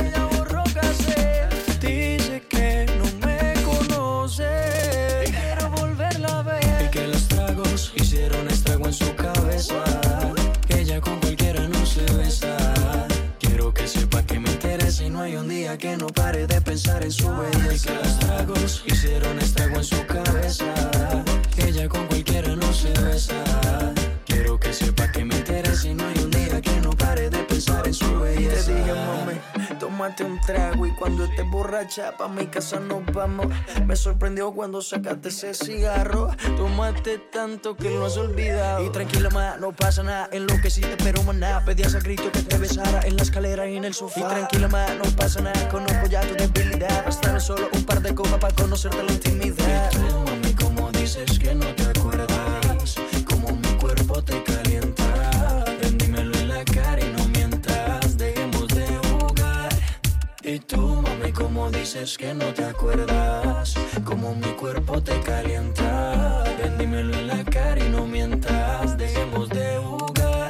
Ella 0.00 0.28
borró 0.36 0.62
dice 1.80 2.42
que 2.48 2.86
no 2.98 3.26
me 3.26 3.54
conoce. 3.64 5.24
Quiero 5.24 5.70
volverla 5.70 6.38
a 6.38 6.42
ver 6.42 6.86
y 6.86 6.90
que 6.90 7.06
los 7.08 7.26
tragos 7.28 7.92
hicieron 7.96 8.46
estrago 8.48 8.86
en 8.86 8.92
su 8.92 9.14
cabeza. 9.16 10.01
que 15.78 15.96
no 15.96 16.06
pare 16.08 16.46
de 16.46 16.60
pensar 16.60 17.02
en 17.02 17.12
su 17.12 17.28
belleza. 17.28 17.74
Y 17.74 17.78
que 17.80 17.94
los 17.94 18.18
tragos 18.18 18.84
hicieron 18.86 19.38
estrago 19.38 19.76
en 19.76 19.84
su 19.84 20.06
cabeza. 20.06 20.64
Ella 21.56 21.88
con 21.88 22.06
cualquiera 22.06 22.54
no 22.56 22.72
se 22.72 22.90
besa 23.00 23.51
tómate 30.02 30.24
un 30.24 30.40
trago. 30.40 30.86
Y 30.86 30.90
cuando 30.92 31.24
estés 31.24 31.48
borracha, 31.48 32.16
pa' 32.16 32.28
mi 32.28 32.46
casa 32.46 32.80
nos 32.80 33.04
vamos. 33.12 33.46
Me 33.86 33.94
sorprendió 33.94 34.52
cuando 34.52 34.82
sacaste 34.82 35.28
ese 35.28 35.54
cigarro. 35.54 36.28
Tomaste 36.56 37.18
tanto 37.18 37.76
que 37.76 37.90
no 37.90 38.06
has 38.06 38.16
olvidado. 38.16 38.84
Y 38.84 38.90
tranquila, 38.90 39.30
ma, 39.30 39.56
no 39.58 39.72
pasa 39.72 40.02
nada. 40.02 40.28
En 40.32 40.46
lo 40.46 40.60
que 40.60 40.70
sí 40.70 40.80
te 40.80 40.90
espero, 40.90 41.22
maná. 41.22 41.64
Pedías 41.64 41.94
a 41.94 42.00
grito 42.00 42.30
que 42.32 42.42
te 42.42 42.58
besara 42.58 43.00
en 43.04 43.16
la 43.16 43.22
escalera 43.22 43.68
y 43.68 43.76
en 43.76 43.84
el 43.84 43.94
sofá. 43.94 44.20
Y 44.20 44.24
tranquila, 44.24 44.68
ma, 44.68 44.86
no 44.94 45.04
pasa 45.16 45.40
nada. 45.40 45.68
Conozco 45.68 46.06
ya 46.06 46.22
tu 46.22 46.34
debilidad. 46.34 47.04
Bastaron 47.04 47.40
solo 47.40 47.68
un 47.72 47.84
par 47.84 48.02
de 48.02 48.14
copas 48.14 48.38
para 48.40 48.54
conocerte 48.54 49.02
la 49.02 49.12
intimidad. 49.12 49.90
Y 49.92 50.08
tú, 50.08 50.18
mami, 50.26 50.54
como 50.54 50.90
dices 50.90 51.38
que 51.38 51.54
no 51.54 51.66
te 51.66 51.81
Dices 61.70 62.16
que 62.18 62.34
no 62.34 62.46
te 62.54 62.64
acuerdas? 62.64 63.74
como 64.04 64.34
mi 64.34 64.52
cuerpo 64.54 65.02
te 65.02 65.18
calienta? 65.20 66.44
Ven, 66.58 66.76
dímelo 66.78 67.14
en 67.14 67.26
la 67.28 67.44
cara 67.44 67.84
y 67.84 67.88
no 67.88 68.06
mientas. 68.06 68.96
Dejemos 68.98 69.48
de 69.48 69.78
jugar. 69.78 70.48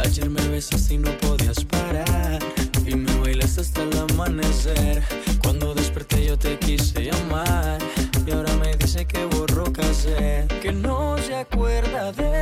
Ayer 0.00 0.28
me 0.28 0.46
besas 0.48 0.90
y 0.90 0.98
no 0.98 1.10
podías 1.18 1.64
parar. 1.64 2.38
Y 2.86 2.94
me 2.94 3.12
bailas 3.20 3.58
hasta 3.58 3.82
el 3.82 3.96
amanecer. 3.98 5.02
Cuando 5.42 5.74
desperté 5.74 6.26
yo 6.26 6.38
te 6.38 6.58
quise 6.58 7.04
llamar. 7.04 7.78
Y 8.26 8.30
ahora 8.32 8.52
me 8.54 8.76
dice 8.76 9.06
que 9.06 9.24
borró 9.24 9.72
casé. 9.72 10.46
Que 10.60 10.72
no 10.72 11.16
se 11.18 11.34
acuerda 11.36 12.12
de 12.12 12.37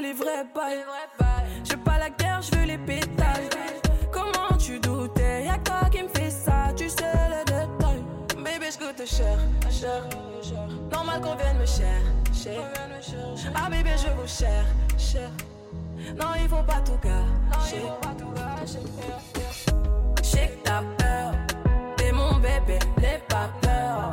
les 0.00 0.12
vrais 0.12 0.44
bails. 0.54 0.84
J'ai 1.64 1.76
pas 1.76 1.98
la 1.98 2.10
guerre, 2.10 2.40
je 2.42 2.56
veux 2.56 2.64
les 2.64 2.78
pétales. 2.78 3.48
Comment 4.10 4.56
tu 4.58 4.78
doutais, 4.78 5.44
y'a 5.44 5.58
toi 5.58 5.88
qui 5.90 6.02
me 6.02 6.08
fais 6.08 6.30
ça, 6.30 6.72
tu 6.76 6.88
sais 6.88 7.12
le 7.28 7.44
détail. 7.44 8.02
Bébé, 8.36 8.66
je 8.72 8.78
coûte 8.78 9.06
cher, 9.06 9.38
cher. 9.70 10.02
Normal 10.90 11.20
qu'on 11.20 11.34
vienne 11.34 11.58
me 11.58 11.66
chercher. 11.66 12.60
Ah, 13.54 13.68
bébé, 13.70 13.90
je 13.96 14.08
vous 14.20 14.26
cher, 14.26 14.64
cher. 14.98 15.30
Non, 16.18 16.28
ils 16.40 16.48
vont 16.48 16.64
pas 16.64 16.80
tout 16.80 16.98
gâcher. 17.02 17.82
J'ai 20.22 20.46
que 20.48 20.62
t'as 20.64 20.82
peur, 20.98 21.32
t'es 21.96 22.12
mon 22.12 22.34
bébé, 22.34 22.78
n'aie 22.98 23.22
pas 23.28 23.50
peur. 23.60 24.10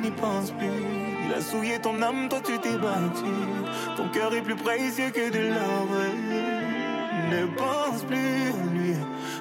n'y 0.00 0.10
pense 0.10 0.50
plus. 0.50 0.68
Il 1.26 1.32
a 1.32 1.40
souillé 1.40 1.78
ton 1.78 2.00
âme, 2.02 2.28
toi 2.28 2.40
tu 2.44 2.58
t'es 2.58 2.76
battu. 2.76 3.32
Ton 3.96 4.08
cœur 4.08 4.34
est 4.34 4.42
plus 4.42 4.56
précieux 4.56 5.10
que 5.10 5.30
de 5.30 5.54
l'or. 5.54 5.88
Ne 7.30 7.46
pense 7.56 8.02
plus 8.02 8.48
à 8.48 8.72
lui. 8.72 8.94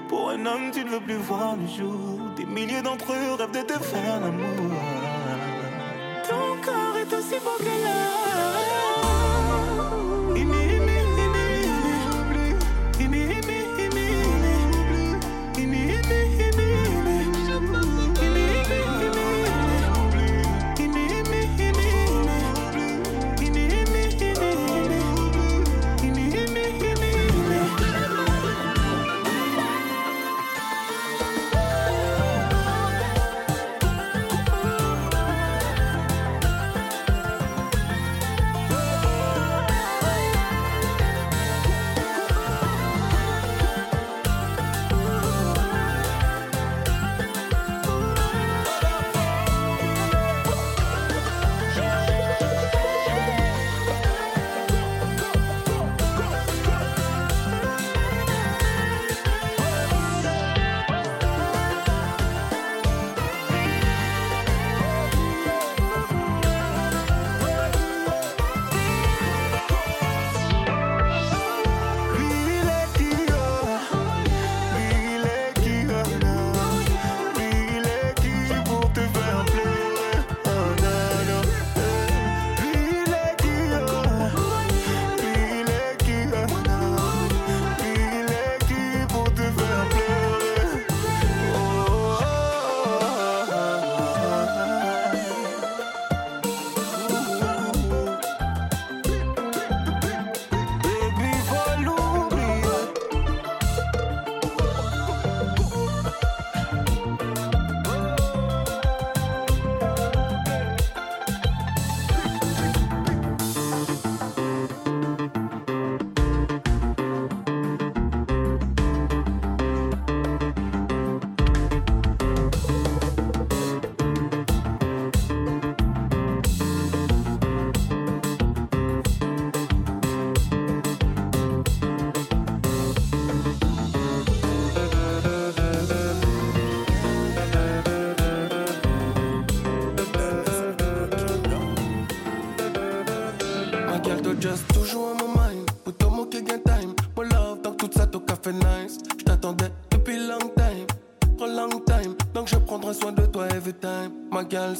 Pour 0.07 0.29
un 0.29 0.45
homme, 0.45 0.71
tu 0.71 0.83
ne 0.83 0.89
veux 0.89 0.99
plus 0.99 1.15
voir 1.15 1.55
le 1.55 1.67
jour. 1.67 2.19
Des 2.35 2.45
milliers 2.45 2.81
d'entre 2.81 3.11
eux 3.13 3.33
rêvent 3.37 3.51
de 3.51 3.61
te 3.61 3.79
faire 3.83 4.19
l'amour. 4.21 4.71
Ton 6.27 6.61
corps 6.63 6.97
est 6.97 7.13
aussi 7.13 7.39
beau 7.43 7.57
que 7.59 7.63
l'heure. 7.63 8.02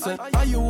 listen. 0.05 0.35
Are 0.35 0.45
you 0.45 0.62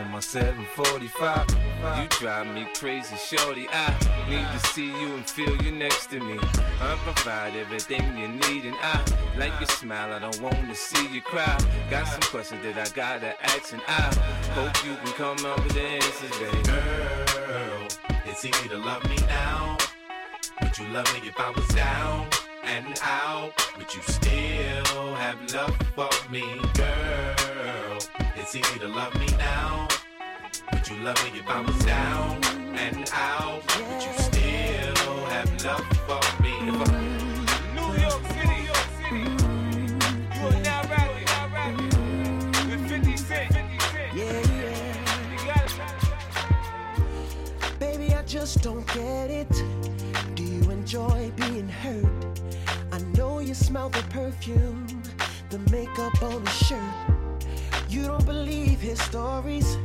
in 0.00 0.10
my 0.10 0.20
745. 0.20 1.46
You 2.00 2.08
drive 2.18 2.46
me 2.54 2.66
crazy, 2.74 3.16
shorty. 3.16 3.66
I 3.70 3.90
need 4.28 4.46
to 4.52 4.66
see 4.68 4.86
you 4.86 5.14
and 5.14 5.24
feel 5.28 5.54
you 5.62 5.72
next 5.72 6.06
to 6.10 6.20
me. 6.20 6.38
I 6.80 6.98
provide 7.04 7.54
everything 7.54 8.16
you 8.16 8.28
need, 8.28 8.64
and 8.64 8.76
I 8.82 9.04
like 9.36 9.52
your 9.60 9.68
smile. 9.68 10.12
I 10.12 10.18
don't 10.18 10.40
want 10.40 10.68
to 10.68 10.74
see 10.74 11.06
you 11.12 11.20
cry. 11.20 11.58
Got 11.90 12.06
some 12.06 12.22
questions 12.22 12.62
that 12.64 12.78
I 12.78 12.88
gotta 12.94 13.34
ask, 13.44 13.72
and 13.72 13.82
I 13.86 14.14
hope 14.54 14.84
you 14.84 14.96
can 14.96 15.12
come 15.12 15.46
up 15.46 15.62
with 15.62 15.74
the 15.74 15.82
answers, 15.82 16.38
baby. 16.38 16.62
Girl, 16.62 17.88
it's 18.24 18.44
easy 18.44 18.68
to 18.70 18.78
love 18.78 19.04
me 19.08 19.16
now. 19.26 19.76
Would 20.62 20.78
you 20.78 20.88
love 20.88 21.12
me 21.14 21.28
if 21.28 21.38
I 21.38 21.50
was 21.50 21.68
down 21.68 22.26
and 22.64 22.98
out? 23.02 23.52
Would 23.76 23.94
you 23.94 24.02
still 24.02 25.14
have 25.14 25.38
love 25.52 25.76
for 25.94 26.30
me, 26.30 26.60
girl? 26.74 27.53
It's 28.46 28.54
easy 28.54 28.78
to 28.80 28.88
love 28.88 29.18
me 29.18 29.26
now. 29.38 29.88
Would 30.70 30.86
you 30.90 30.96
love 30.98 31.16
me 31.24 31.38
if 31.40 31.48
I 31.48 31.62
was 31.62 31.78
down 31.86 32.44
and 32.76 33.10
out? 33.14 33.62
Would 33.74 34.02
you 34.04 34.12
still 34.18 35.16
have 35.32 35.64
love 35.64 35.86
for 36.04 36.20
me? 36.42 36.52
If 36.68 36.76
I 36.76 36.92
New 37.74 37.90
York 38.02 38.22
City, 38.36 38.58
York 38.68 38.88
City. 39.00 39.24
You 40.36 40.42
are 40.46 40.60
now 40.60 40.80
rapping, 40.90 41.24
now 41.24 41.48
rapping 41.54 41.88
with 42.68 42.84
50 42.86 43.16
Cent. 43.16 43.48
50 43.50 43.78
Cent. 43.78 44.12
Yeah, 44.14 44.38
yeah. 44.52 45.30
You 45.30 45.38
got 45.46 45.64
it. 47.64 47.78
Baby, 47.78 48.12
I 48.14 48.22
just 48.24 48.60
don't 48.60 48.86
get 48.88 49.30
it. 49.30 49.52
Do 50.34 50.42
you 50.42 50.70
enjoy 50.70 51.32
being 51.36 51.70
hurt? 51.70 52.40
I 52.92 52.98
know 53.16 53.38
you 53.38 53.54
smell 53.54 53.88
the 53.88 54.02
perfume, 54.10 54.86
the 55.48 55.58
makeup 55.70 56.22
on 56.22 56.44
his 56.44 56.56
shirt. 56.58 57.13
You 57.94 58.02
don't 58.06 58.26
believe 58.26 58.80
his 58.80 59.00
stories. 59.00 59.78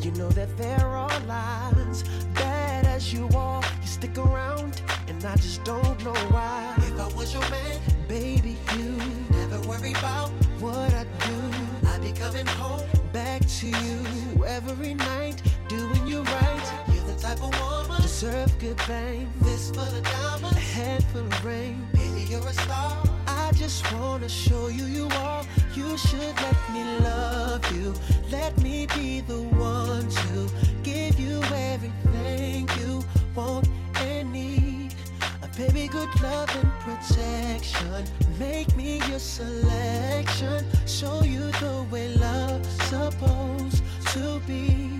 You 0.00 0.10
know 0.12 0.30
that 0.30 0.56
there 0.56 0.86
are 0.86 1.20
lies. 1.26 2.02
Bad 2.32 2.86
as 2.86 3.12
you 3.12 3.28
are, 3.36 3.62
you 3.82 3.86
stick 3.86 4.16
around, 4.16 4.80
and 5.06 5.22
I 5.22 5.36
just 5.36 5.62
don't 5.62 6.02
know 6.02 6.14
why. 6.32 6.72
If 6.78 6.98
I 6.98 7.08
was 7.14 7.34
your 7.34 7.46
man, 7.50 7.78
baby, 8.08 8.56
you 8.74 8.96
never 9.32 9.60
worry 9.68 9.90
about 9.90 10.30
what 10.60 10.94
I 10.94 11.04
do. 11.28 11.88
I'd 11.88 12.00
be 12.00 12.12
coming 12.12 12.46
home 12.46 12.88
back 13.12 13.42
to 13.60 13.66
you 13.66 14.46
every 14.46 14.94
night, 14.94 15.42
doing 15.68 16.06
you 16.06 16.22
right. 16.22 16.72
You're 16.88 17.04
the 17.04 17.20
type 17.20 17.42
of 17.42 17.52
woman 17.60 18.00
deserve 18.00 18.58
good 18.60 18.80
fame. 18.80 19.28
This 19.42 19.68
for 19.68 19.84
the 19.94 20.00
diamonds, 20.00 20.56
a 20.56 20.60
head 20.60 21.04
full 21.12 21.26
of 21.26 21.44
rain. 21.44 21.86
Baby, 21.92 22.22
you're 22.30 22.48
a 22.48 22.52
star. 22.54 23.11
I 23.52 23.54
just 23.54 23.92
wanna 23.92 24.30
show 24.30 24.68
you 24.68 24.86
you 24.86 25.08
are. 25.16 25.44
You 25.74 25.98
should 25.98 26.34
let 26.40 26.56
me 26.72 26.84
love 27.00 27.60
you. 27.76 27.92
Let 28.30 28.56
me 28.62 28.86
be 28.96 29.20
the 29.20 29.42
one 29.42 30.08
to 30.08 30.48
give 30.82 31.20
you 31.20 31.42
everything 31.52 32.66
you 32.80 33.04
want 33.34 33.68
and 33.96 34.32
need. 34.32 34.94
A 35.42 35.48
baby, 35.54 35.86
good 35.86 36.08
love 36.22 36.48
and 36.56 36.72
protection. 36.80 38.06
Make 38.38 38.74
me 38.74 39.02
your 39.10 39.18
selection. 39.18 40.64
Show 40.86 41.22
you 41.22 41.50
the 41.60 41.86
way 41.90 42.08
love's 42.14 42.72
supposed 42.88 43.82
to 44.14 44.40
be. 44.46 44.98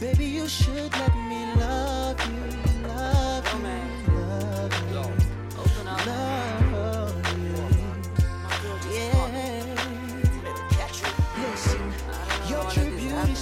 Baby, 0.00 0.24
you 0.24 0.48
should 0.48 0.90
let 0.90 1.14
me 1.14 1.54
love 1.54 2.18
you, 2.26 2.88
love 2.88 3.46
you, 3.54 4.12
love 4.12 4.72
you, 4.90 6.10
love 6.10 6.55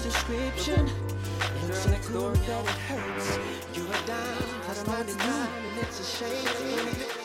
description 0.05 0.86
looks 1.62 1.78
so 1.78 2.12
good 2.12 2.36
that 2.36 2.64
it 2.66 2.78
hurts. 2.88 3.38
You're 3.72 3.86
a 3.86 4.07
dime 4.07 4.61
plus 4.64 4.86
99, 4.86 5.18
and 5.26 5.78
it's 5.78 5.98
a 5.98 6.05
shame. 6.05 7.23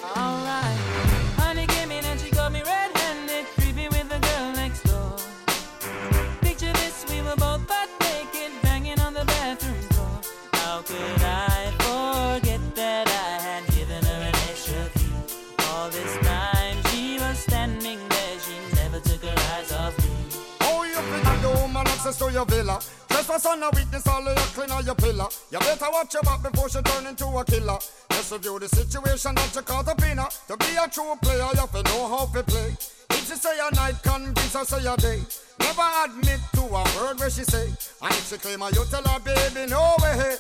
Trespass 23.60 23.64
on 23.64 23.64
a 23.64 23.70
weakness, 23.76 24.08
all 24.08 24.28
of 24.28 24.38
your 24.38 24.48
clean 24.48 24.72
on 24.72 24.86
your 24.86 24.96
pillar. 24.96 25.28
You 25.52 25.60
better 25.60 25.86
watch 25.92 26.14
your 26.14 26.24
back 26.24 26.42
before 26.44 26.70
she 26.70 26.82
turn 26.82 27.08
into 27.08 27.26
a 27.26 27.44
killer. 27.44 27.78
Just 28.10 28.32
review 28.32 28.60
the 28.60 28.68
situation 28.70 29.36
that 29.36 29.56
you 29.56 29.62
caught 29.62 29.88
up 29.88 30.02
in 30.04 30.18
her. 30.18 30.28
To 30.48 30.58
be 30.58 30.76
a 30.82 30.88
true 30.88 31.16
player, 31.22 31.48
you 31.54 31.60
have 31.60 31.72
to 31.72 31.84
know 31.84 32.08
how 32.08 32.26
to 32.26 32.44
play. 32.44 32.76
If 33.12 33.28
she 33.28 33.36
say 33.36 33.58
a 33.60 33.76
night, 33.76 33.96
convince 34.04 34.54
her 34.54 34.66
say 34.66 34.86
a 34.86 34.96
day. 34.98 35.22
Never 35.60 35.88
admit 36.06 36.40
to 36.54 36.62
a 36.62 36.84
word 36.98 37.20
where 37.20 37.30
she 37.30 37.44
say. 37.44 37.68
And 38.02 38.12
if 38.12 38.30
she 38.30 38.38
claim 38.38 38.62
her, 38.62 38.70
you 38.70 38.86
tell 38.90 39.04
her, 39.04 39.20
baby, 39.20 39.70
no 39.70 39.96
way. 40.02 40.38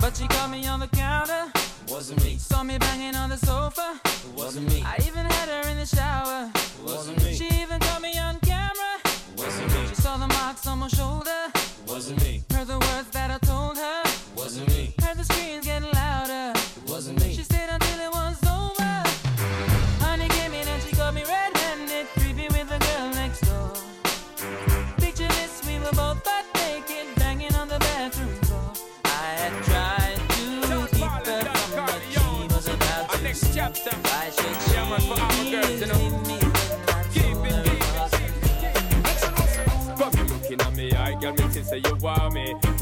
But 0.00 0.16
she 0.16 0.26
caught 0.28 0.50
me 0.50 0.66
on 0.66 0.80
the 0.80 0.88
counter. 0.88 1.50
Wasn't 1.88 2.22
me. 2.24 2.36
Saw 2.36 2.62
me 2.62 2.78
banging 2.78 3.14
on 3.14 3.30
the 3.30 3.36
sofa. 3.36 4.00
Wasn't 4.36 4.68
me. 4.68 4.82
I 4.84 4.96
even 5.06 5.26
had 5.26 5.48
her 5.48 5.68
in 5.70 5.78
the 5.78 5.86
shower. 5.86 6.50
Wasn't 6.84 7.22
me. 7.22 7.34
She 7.34 7.46
even 7.60 7.78
caught 7.80 8.02
me 8.02 8.18
on 8.18 8.38
camera. 8.40 9.00
Wasn't 9.36 9.72
me. 9.72 9.88
She 9.88 9.94
saw 9.96 10.16
the 10.16 10.28
marks 10.28 10.66
on 10.66 10.78
my 10.78 10.88
shoulder. 10.88 11.63
Wasn't 11.94 12.20
me. 12.24 12.42
Heard 12.50 12.66
the 12.66 12.72
words 12.76 13.08
that 13.12 13.30
I 13.30 13.38
told 13.46 13.76
her. 13.76 14.02
Wasn't 14.36 14.66
me. 14.70 14.96
Heard 15.00 15.16
the 15.16 15.22
screams 15.22 15.64
getting 15.64 15.93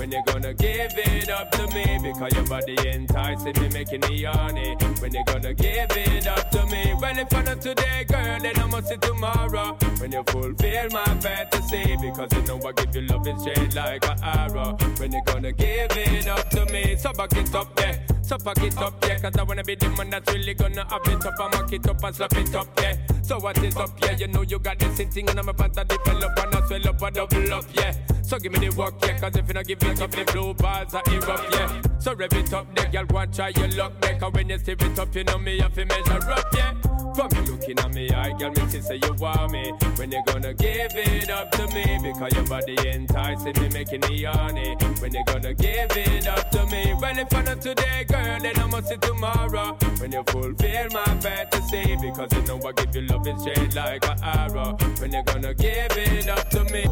When 0.02 0.10
you 0.10 0.22
gonna 0.26 0.52
give 0.54 0.90
it 0.96 1.30
up 1.30 1.48
to 1.52 1.64
me? 1.68 1.96
Because 2.02 2.34
your 2.34 2.44
body 2.46 2.76
enticing 2.88 3.52
me, 3.62 3.68
making 3.68 4.00
me 4.00 4.24
horny. 4.24 4.74
When 4.98 5.14
you 5.14 5.22
gonna 5.24 5.54
give 5.54 5.92
it 5.92 6.26
up 6.26 6.50
to 6.50 6.66
me? 6.66 6.92
Well, 7.00 7.16
if 7.16 7.32
I 7.32 7.42
not 7.42 7.60
today, 7.60 8.04
girl, 8.08 8.40
then 8.40 8.58
I 8.58 8.66
must 8.66 8.88
see 8.88 8.96
tomorrow. 8.96 9.78
When 10.00 10.10
you 10.10 10.24
fulfill 10.26 10.90
my 10.90 11.04
fantasy, 11.20 11.96
because 12.00 12.32
you 12.32 12.42
know 12.42 12.60
I 12.66 12.72
give 12.72 12.96
you 12.96 13.02
love 13.02 13.28
straight 13.40 13.76
like 13.76 14.04
an 14.08 14.18
arrow. 14.24 14.76
When 14.96 15.12
you 15.12 15.22
gonna 15.24 15.52
give 15.52 15.92
it 15.92 16.26
up 16.26 16.50
to 16.50 16.66
me? 16.66 16.96
So 16.96 17.12
back 17.12 17.36
it 17.36 17.54
up 17.54 17.72
there. 17.76 18.11
So 18.32 18.38
pack 18.38 18.62
it 18.62 18.78
up, 18.78 18.94
yeah, 19.06 19.18
cause 19.18 19.36
I 19.38 19.42
wanna 19.42 19.62
be 19.62 19.74
the 19.74 19.90
man 19.90 20.08
that's 20.08 20.32
really 20.32 20.54
gonna 20.54 20.86
have 20.88 21.02
it 21.04 21.26
up 21.26 21.38
and 21.38 21.52
mock 21.52 21.70
it 21.70 21.86
up 21.86 22.02
and 22.02 22.16
slap 22.16 22.32
it 22.32 22.54
up, 22.54 22.66
yeah. 22.80 22.96
So 23.20 23.38
what 23.38 23.62
is 23.62 23.76
up, 23.76 23.90
yeah? 24.00 24.12
You 24.12 24.28
know 24.28 24.40
you 24.40 24.58
got 24.58 24.78
this 24.78 24.96
thing 25.12 25.28
and 25.28 25.38
I'm 25.38 25.50
about 25.50 25.74
to 25.74 25.84
develop 25.84 26.38
and 26.38 26.54
I 26.54 26.66
swell 26.66 26.88
up 26.88 27.02
and 27.02 27.14
double 27.14 27.52
up, 27.52 27.64
yeah. 27.74 27.92
So 28.22 28.38
give 28.38 28.52
me 28.52 28.66
the 28.66 28.74
work, 28.74 28.94
yeah, 29.02 29.18
cause 29.18 29.36
if 29.36 29.46
you 29.46 29.52
not 29.52 29.66
give 29.66 29.82
it 29.82 30.00
up, 30.00 30.10
the 30.12 30.24
blue 30.32 30.54
balls 30.54 30.94
are 30.94 31.02
erupt, 31.12 31.52
yeah. 31.52 31.82
So 31.98 32.14
rev 32.14 32.32
it 32.32 32.54
up, 32.54 32.74
girl, 32.90 33.04
go 33.04 33.18
and 33.18 33.34
try 33.34 33.48
your 33.50 33.68
luck, 33.68 34.00
there, 34.00 34.18
cause 34.18 34.32
when 34.32 34.48
you 34.48 34.58
stir 34.58 34.76
it 34.80 34.98
up, 34.98 35.14
you 35.14 35.24
know 35.24 35.36
me 35.36 35.58
have 35.58 35.74
to 35.74 35.84
measure 35.84 36.30
up, 36.32 36.46
yeah. 36.54 36.72
From 37.14 37.28
you 37.36 37.52
looking 37.52 37.78
at 37.78 37.92
me, 37.92 38.08
I 38.08 38.32
girl, 38.38 38.50
me 38.52 38.66
see 38.68 38.80
say 38.80 38.96
you 39.02 39.12
want 39.18 39.52
me. 39.52 39.70
When 39.96 40.10
you 40.10 40.22
gonna 40.24 40.54
give 40.54 40.92
it 40.94 41.30
up 41.30 41.50
to 41.50 41.66
me? 41.68 41.98
Because 42.02 42.32
your 42.32 42.46
body 42.46 42.74
enticing 42.88 43.52
me, 43.60 43.68
making 43.68 44.00
me 44.08 44.22
horny. 44.22 44.76
When 44.98 45.12
you 45.12 45.22
gonna 45.26 45.52
give 45.52 45.94
it 45.94 46.26
up 46.26 46.50
to 46.52 46.64
me? 46.66 46.94
Well, 46.98 47.18
if 47.18 47.34
I 47.34 47.42
not 47.42 47.60
today, 47.60 48.04
girl, 48.08 48.21
then 48.44 48.58
I 48.58 48.66
must 48.66 48.88
see 48.88 48.96
tomorrow. 48.96 49.76
When 49.98 50.12
you 50.12 50.22
fulfill 50.26 50.88
my 50.90 51.04
fantasy, 51.20 51.96
because 52.00 52.32
you 52.32 52.42
know 52.42 52.60
I 52.66 52.72
give 52.72 52.94
you 52.94 53.02
love 53.02 53.26
straight 53.40 53.74
like 53.74 54.06
an 54.08 54.18
arrow. 54.22 54.76
When 54.98 55.12
you 55.12 55.22
gonna 55.24 55.54
give 55.54 55.96
it 55.96 56.28
up 56.28 56.48
to 56.50 56.64
me? 56.64 56.84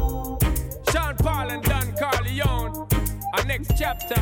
Sean 0.91 1.15
Paul 1.17 1.51
and 1.51 1.63
Don 1.63 1.87
Carleone. 1.99 2.73
Our 3.37 3.45
next 3.45 3.71
chapter. 3.77 4.21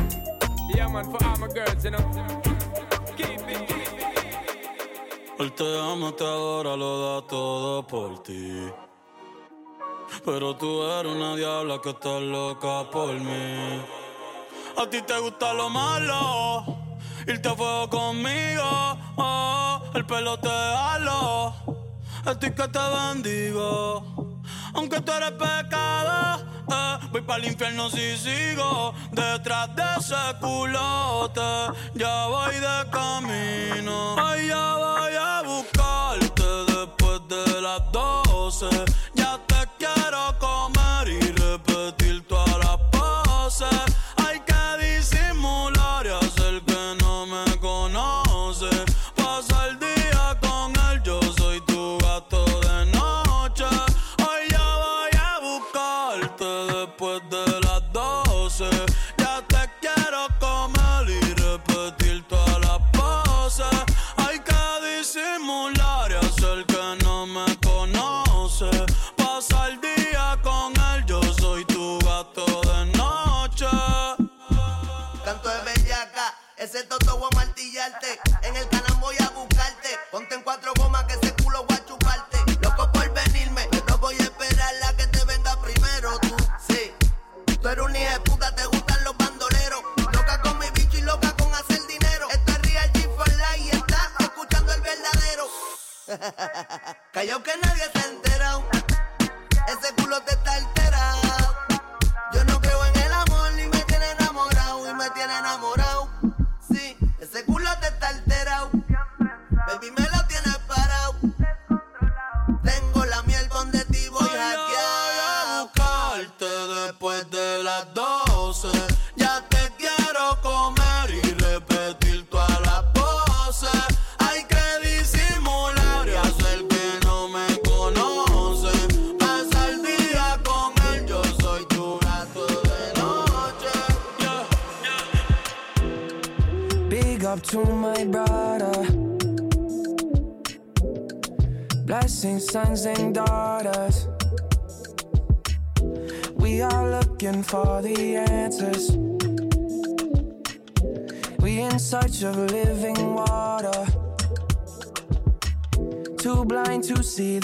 Yeah, 0.74 0.88
man, 0.88 1.04
for 1.04 1.24
all 1.24 1.36
my 1.38 1.48
girls, 1.48 1.84
you 1.84 1.90
know. 1.90 2.04
Keep 3.16 3.28
it, 3.28 3.66
keep 3.68 3.78
it. 3.78 3.90
Él 5.38 5.52
te 5.54 5.64
ama, 5.64 6.12
te 6.12 6.24
adora, 6.24 6.76
lo 6.76 7.20
da 7.20 7.26
todo 7.26 7.86
por 7.86 8.22
ti. 8.22 8.70
Pero 10.24 10.54
tú 10.56 10.82
eres 10.82 11.12
una 11.12 11.34
diabla 11.34 11.80
que 11.80 11.90
está 11.90 12.20
loca 12.20 12.90
por 12.90 13.14
mí. 13.14 13.80
A 14.76 14.86
ti 14.88 15.00
te 15.02 15.18
gusta 15.18 15.54
lo 15.54 15.70
malo, 15.70 16.79
Irte 17.30 17.48
a 17.48 17.54
fuego 17.54 17.88
conmigo, 17.88 18.98
oh, 19.16 19.80
el 19.94 20.04
pelo 20.04 20.36
te 20.40 20.48
halo. 20.48 21.54
A 22.26 22.34
ti 22.34 22.50
que 22.50 22.66
te 22.66 22.78
bendigo. 22.78 24.34
Aunque 24.74 25.00
tú 25.00 25.12
eres 25.12 25.30
pecado, 25.30 26.44
eh, 26.68 26.98
voy 27.12 27.20
para 27.20 27.44
el 27.44 27.52
infierno 27.52 27.88
si 27.88 28.16
sigo. 28.16 28.94
Detrás 29.12 29.76
de 29.76 29.82
ese 29.96 30.38
culote, 30.40 31.40
ya 31.94 32.26
voy 32.26 32.54
de 32.56 32.90
camino. 32.90 34.16
Ay, 34.18 34.48
ya 34.48 34.74
voy 34.74 35.14
a 35.14 35.42
buscarte 35.42 36.48
después 36.66 37.20
de 37.28 37.60
las 37.60 37.92
doce. 37.92 38.66
Ya 39.14 39.38
te 39.46 39.68
quiero 39.78 40.36
comer 40.40 41.08
y 41.08 41.20
repetir 41.20 42.26
todas 42.26 42.58
las 42.58 42.76
poses. 42.90 43.90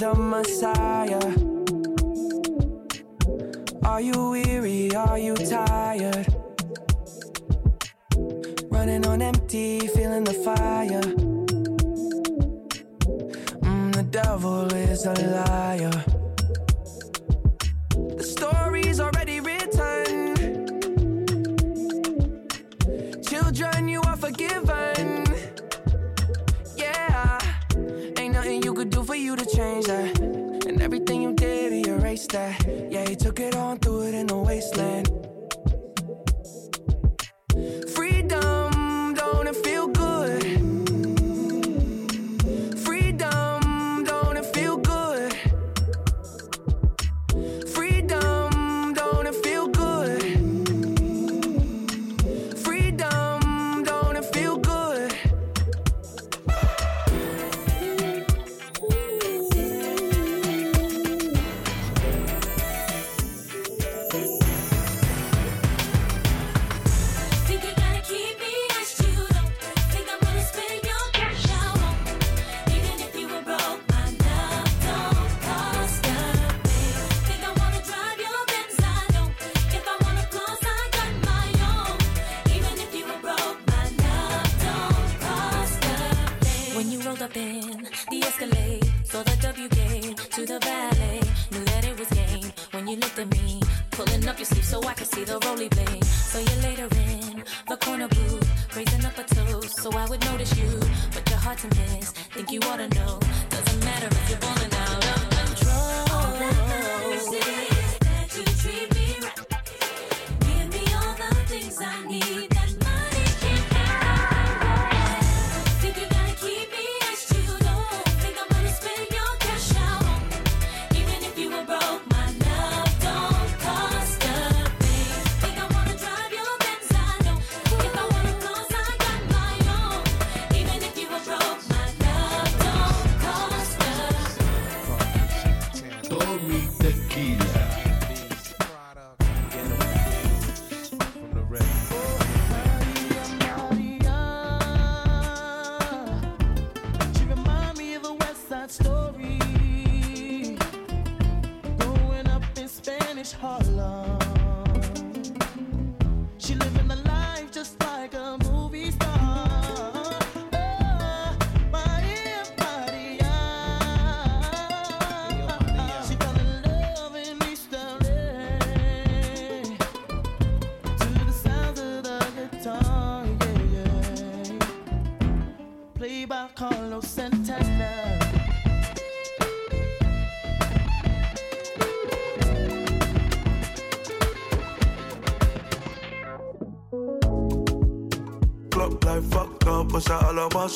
The 0.07 0.15
messiah. 0.15 1.19
Are 3.85 4.01
you 4.01 4.31
weary? 4.31 4.95
Are 4.95 5.19
you 5.19 5.35
tired? 5.35 6.29
Running 8.71 9.05
on 9.05 9.21
empty, 9.21 9.89
feeling 9.89 10.23
the 10.23 10.33
fire. 10.33 11.01
Mm, 13.67 13.97
the 13.97 14.05
devil 14.05 14.73
is 14.75 15.07
a 15.07 15.15
liar. 15.15 16.06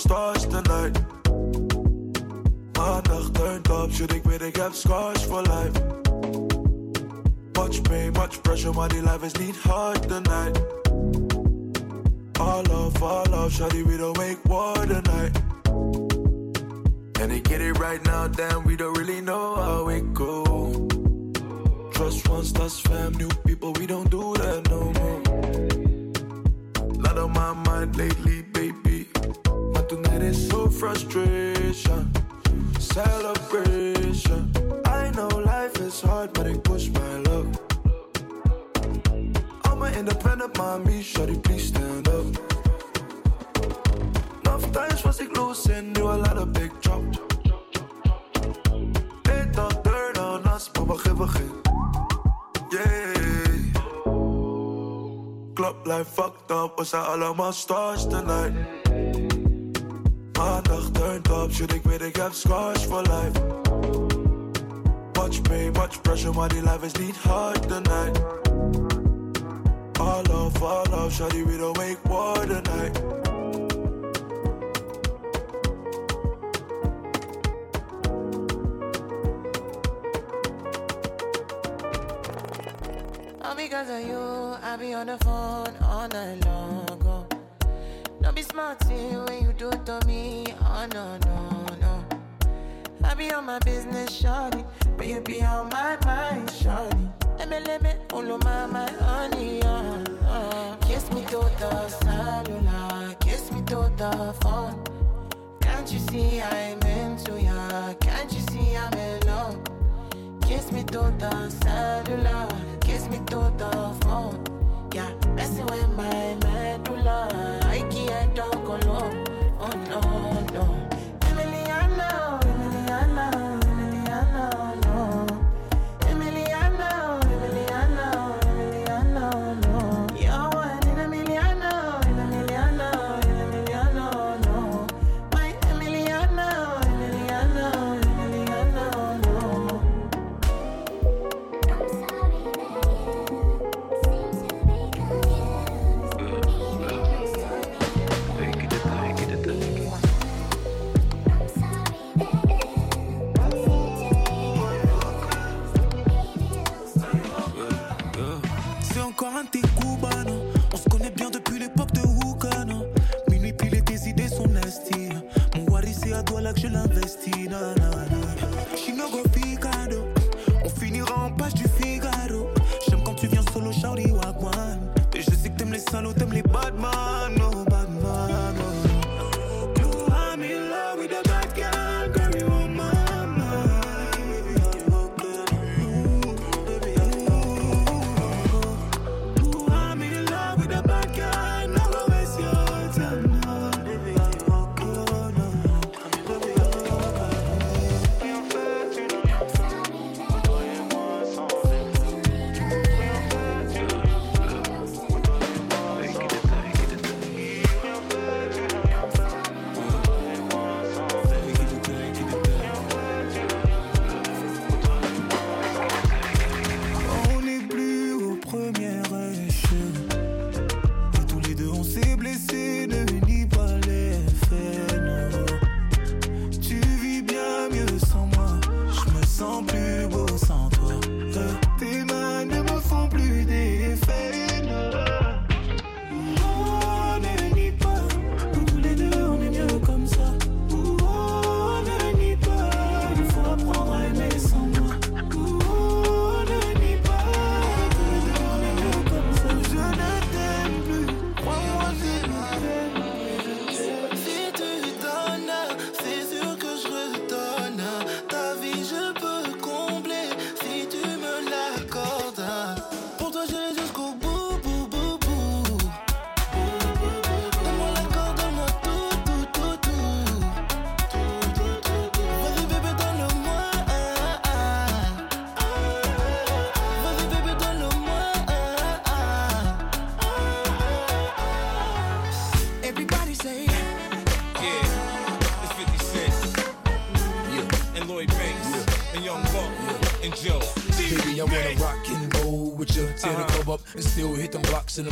что 0.01 0.33
O 56.81 56.85
sea, 56.87 57.13
a 57.13 57.17
la 57.19 57.35
más 57.35 57.67
tarde 57.67 58.30
Total 110.91 111.49
cellular, 111.63 112.49
kiss 112.81 113.09
me 113.09 113.19
through 113.29 113.53
the 113.57 113.95
phone. 114.03 114.43
Yeah, 114.93 115.09
messing 115.37 115.67
with 115.67 115.89
my 115.97 116.30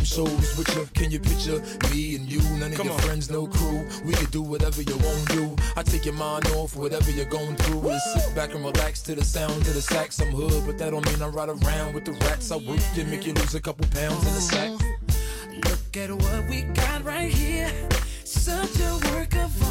shows 0.09 0.57
with 0.57 0.75
you. 0.75 0.89
Can 0.95 1.11
you 1.11 1.21
picture 1.21 1.61
me 1.93 2.17
and 2.17 2.31
you? 2.31 2.41
None 2.59 2.73
of 2.73 2.79
Come 2.79 2.87
your 2.87 2.95
on. 2.95 3.01
friends, 3.03 3.31
no 3.31 3.47
crew. 3.47 3.87
We 4.05 4.13
could 4.15 4.31
do 4.31 4.43
whatever 4.43 4.83
you 4.83 4.97
want 4.97 5.29
to 5.29 5.37
do. 5.37 5.57
I 5.77 5.83
take 5.83 6.05
your 6.05 6.15
mind 6.15 6.47
off 6.57 6.77
whatever 6.77 7.11
you're 7.11 7.27
going 7.27 7.57
through. 7.57 7.91
And 7.91 8.01
sit 8.01 8.35
back 8.35 8.55
and 8.55 8.65
relax 8.65 9.03
to 9.03 9.15
the 9.15 9.25
sound 9.25 9.53
of 9.53 9.75
the 9.75 9.83
sax. 9.83 10.21
I'm 10.21 10.29
hood, 10.29 10.65
but 10.67 10.79
that 10.79 10.91
don't 10.91 11.05
mean 11.07 11.23
I 11.23 11.29
ride 11.29 11.51
around 11.51 11.95
with 11.95 12.05
the 12.07 12.13
rats. 12.25 12.51
I 12.51 12.57
work 12.57 12.81
you, 12.95 13.05
make 13.05 13.27
you 13.27 13.35
lose 13.35 13.55
a 13.55 13.61
couple 13.61 13.87
pounds 13.89 14.27
in 14.27 14.35
the 14.35 14.41
sack. 14.41 14.71
Look 15.69 15.97
at 15.97 16.11
what 16.11 16.49
we 16.49 16.63
got 16.63 17.05
right 17.05 17.33
here. 17.33 17.71
Such 18.25 18.81
a 18.81 19.13
work 19.13 19.35
of 19.37 19.68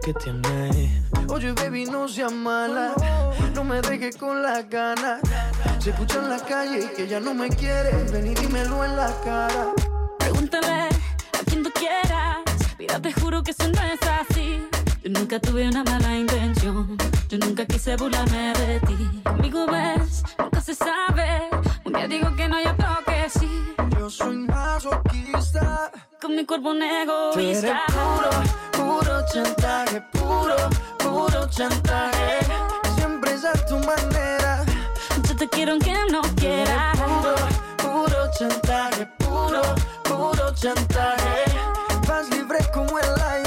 que 0.00 0.14
tienes 0.14 0.90
Oye 1.28 1.52
baby 1.52 1.86
no 1.86 2.08
seas 2.08 2.32
mala. 2.32 2.94
No. 3.54 3.64
Me 3.64 3.80
dejes 3.80 4.16
con 4.16 4.42
las 4.42 4.68
ganas 4.68 5.20
Se 5.78 5.90
escucha 5.90 6.18
en 6.18 6.28
la 6.28 6.38
calle 6.40 6.84
y 6.84 6.96
que 6.96 7.06
ya 7.06 7.20
no 7.20 7.32
me 7.32 7.48
quieres 7.48 8.10
Ven 8.10 8.26
y 8.26 8.34
dímelo 8.34 8.84
en 8.84 8.96
la 8.96 9.12
cara. 9.24 9.72
Pregúntale 10.18 10.66
a 10.68 11.44
quien 11.46 11.62
tú 11.62 11.70
quieras. 11.72 12.38
Mira, 12.78 13.00
te 13.00 13.12
juro 13.12 13.42
que 13.42 13.52
eso 13.52 13.68
no 13.68 13.82
es 13.82 14.00
así. 14.02 14.66
Yo 15.02 15.10
nunca 15.10 15.38
tuve 15.40 15.68
una 15.68 15.82
mala 15.84 16.16
intención. 16.16 16.96
Yo 17.28 17.38
nunca 17.38 17.66
quise 17.66 17.96
burlarme 17.96 18.52
de 18.54 18.80
ti. 18.80 19.22
Conmigo 19.24 19.66
ves, 19.66 20.22
nunca 20.38 20.60
se 20.60 20.74
sabe. 20.74 21.48
Un 21.84 21.92
día 21.92 22.06
digo 22.06 22.34
que 22.36 22.48
no, 22.48 22.60
y 22.60 22.66
otro 22.66 22.88
que 23.06 23.28
sí. 23.28 23.74
Yo 23.98 24.08
soy 24.10 24.36
masoquista 24.36 25.90
Con 26.20 26.34
mi 26.36 26.44
cuerpo 26.44 26.70
un 26.70 26.80
Tú 26.80 26.84
eres 26.84 27.62
egoísta. 27.64 27.82
puro, 27.86 28.30
puro 28.72 29.26
chantaje 29.32 30.00
Puro, 30.12 30.56
puro 30.98 31.48
chantaje 31.50 32.38
Siempre 32.96 33.32
es 33.34 33.44
a 33.44 33.52
tu 33.66 33.76
manera 33.78 34.64
Yo 35.28 35.36
te 35.36 35.48
quiero 35.48 35.72
aunque 35.72 35.94
no 36.10 36.20
quieras. 36.36 36.98
Puro, 36.98 37.34
puro 37.76 38.30
chantaje, 38.38 39.06
puro, 39.18 39.62
puro 40.04 40.54
chantaje. 40.54 41.44
Vas 42.08 42.28
libre 42.30 42.58
como 42.74 42.98
el 42.98 43.20
aire. 43.22 43.41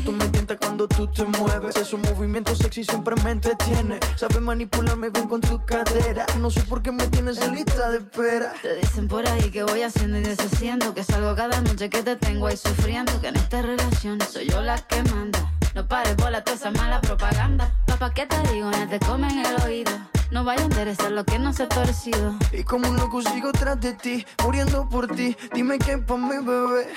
Tú 0.00 0.12
me 0.12 0.26
tientas 0.28 0.56
cuando 0.60 0.88
tú 0.88 1.06
te 1.06 1.24
mueves. 1.24 1.76
Esos 1.76 2.00
movimientos 2.00 2.58
sexy 2.58 2.84
siempre 2.84 3.14
me 3.22 3.30
entretiene. 3.30 3.98
Sabes 4.16 4.40
manipularme 4.40 5.10
bien 5.10 5.28
con 5.28 5.40
tu 5.40 5.64
cadera. 5.64 6.26
No 6.38 6.50
sé 6.50 6.62
por 6.62 6.82
qué 6.82 6.92
me 6.92 7.06
tienes 7.08 7.40
en 7.40 7.54
lista 7.54 7.90
de 7.90 7.98
espera. 7.98 8.52
Te 8.62 8.76
dicen 8.76 9.08
por 9.08 9.26
ahí 9.26 9.50
que 9.50 9.62
voy 9.62 9.82
haciendo 9.82 10.18
y 10.18 10.22
deshaciendo. 10.22 10.94
Que 10.94 11.04
salgo 11.04 11.34
cada 11.34 11.60
noche 11.60 11.88
que 11.90 12.02
te 12.02 12.16
tengo 12.16 12.46
ahí 12.46 12.56
sufriendo. 12.56 13.20
Que 13.20 13.28
en 13.28 13.36
esta 13.36 13.62
relación 13.62 14.18
soy 14.20 14.48
yo 14.48 14.60
la 14.62 14.78
que 14.78 15.02
manda. 15.04 15.52
No 15.74 15.86
pares 15.86 16.16
bola 16.16 16.42
toda 16.42 16.56
esa 16.56 16.70
mala 16.70 17.00
propaganda. 17.00 17.72
Papá, 17.86 18.12
¿qué 18.12 18.26
te 18.26 18.36
digo? 18.52 18.70
No 18.70 18.88
te 18.88 18.98
comen 19.00 19.44
el 19.44 19.62
oído. 19.62 19.92
No 20.30 20.44
vaya 20.44 20.62
a 20.62 20.64
interesar 20.64 21.10
lo 21.12 21.24
que 21.24 21.38
no 21.38 21.52
se 21.52 21.64
ha 21.64 21.68
torcido. 21.68 22.34
Y 22.52 22.62
como 22.64 22.88
un 22.88 22.96
loco 22.96 23.20
sigo 23.22 23.52
tras 23.52 23.80
de 23.80 23.94
ti, 23.94 24.24
muriendo 24.44 24.88
por 24.88 25.08
ti. 25.08 25.36
Dime 25.54 25.78
qué 25.78 25.98
pa' 25.98 26.16
mi 26.16 26.38
bebé. 26.44 26.88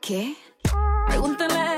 ¿Qué? 0.00 0.36
Pregúntale 1.06 1.76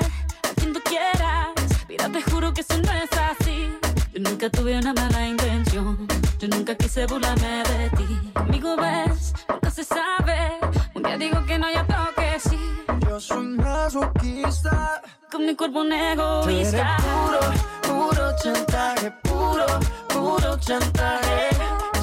quien 0.61 0.73
tú 0.73 0.81
quieras. 0.81 1.49
Mira, 1.89 2.09
te 2.09 2.21
juro 2.21 2.53
que 2.53 2.61
eso 2.61 2.77
no 2.77 2.91
es 2.91 3.09
así. 3.29 3.73
Yo 4.13 4.21
nunca 4.21 4.49
tuve 4.49 4.77
una 4.77 4.93
mala 4.93 5.27
intención. 5.27 6.07
Yo 6.39 6.47
nunca 6.47 6.75
quise 6.75 7.05
burlarme 7.07 7.63
de 7.63 7.89
ti. 7.97 8.31
Conmigo 8.33 8.75
ves, 8.77 9.33
nunca 9.49 9.71
se 9.71 9.83
sabe. 9.83 10.59
Un 10.93 11.03
día 11.03 11.17
digo 11.17 11.43
que 11.45 11.57
no, 11.57 11.69
y 11.69 11.75
otro 11.75 11.97
que 12.15 12.39
sí. 12.39 12.59
Yo 13.07 13.19
soy 13.19 13.47
masoquista. 13.47 15.01
Con 15.31 15.45
mi 15.45 15.55
cuerpo 15.55 15.81
un 15.81 15.93
egoísta. 15.93 16.97
puro, 16.97 17.39
puro 17.87 18.35
chantaje, 18.43 19.11
puro, 19.23 19.65
puro 20.09 20.57
chantaje. 20.59 21.49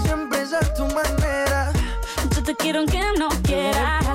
Siempre 0.03 0.43
es 0.43 0.53
a 0.53 0.75
tu 0.75 0.85
manera. 0.87 1.73
Yo 2.35 2.43
te 2.43 2.55
quiero 2.57 2.81
aunque 2.81 3.03
no 3.19 3.29
quieras. 3.43 4.08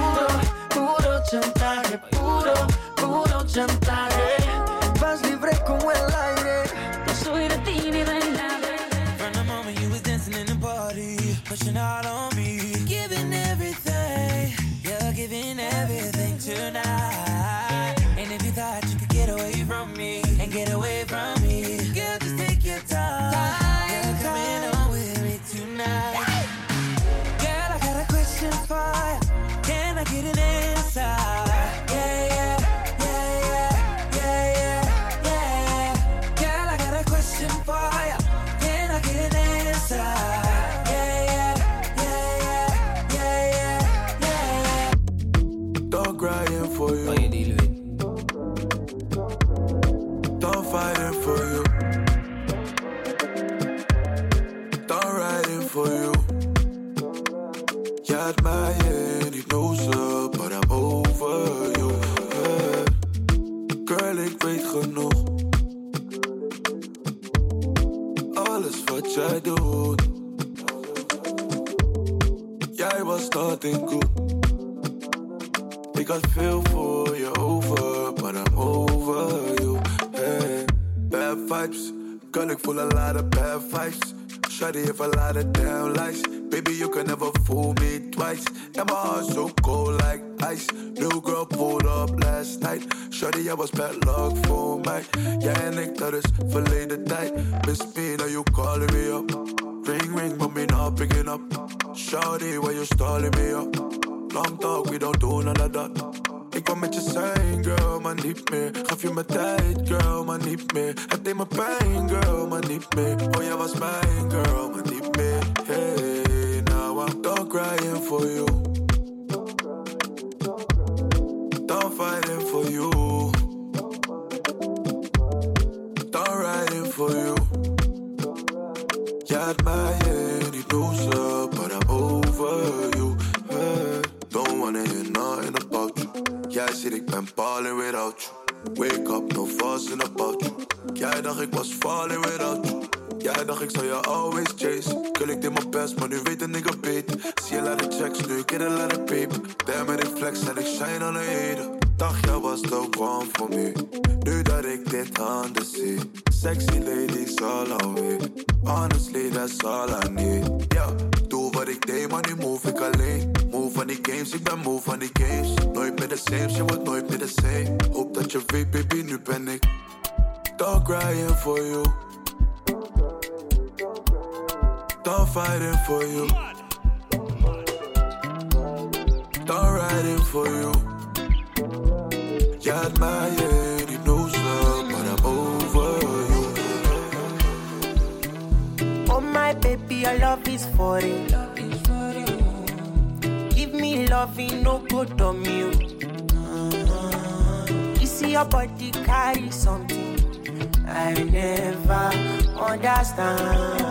I 201.06 201.12
never 201.16 202.12
understand. 202.58 203.84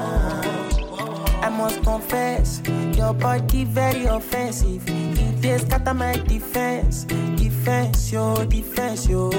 I 1.44 1.48
must 1.50 1.82
confess, 1.82 2.62
your 2.96 3.12
body 3.12 3.64
very 3.64 4.06
offensive. 4.06 4.82
It 4.88 5.40
dey 5.42 5.58
scatter 5.58 5.92
my 5.92 6.14
defense, 6.26 7.04
defense, 7.36 8.10
yo, 8.10 8.46
defense, 8.46 9.06
yo. 9.08 9.30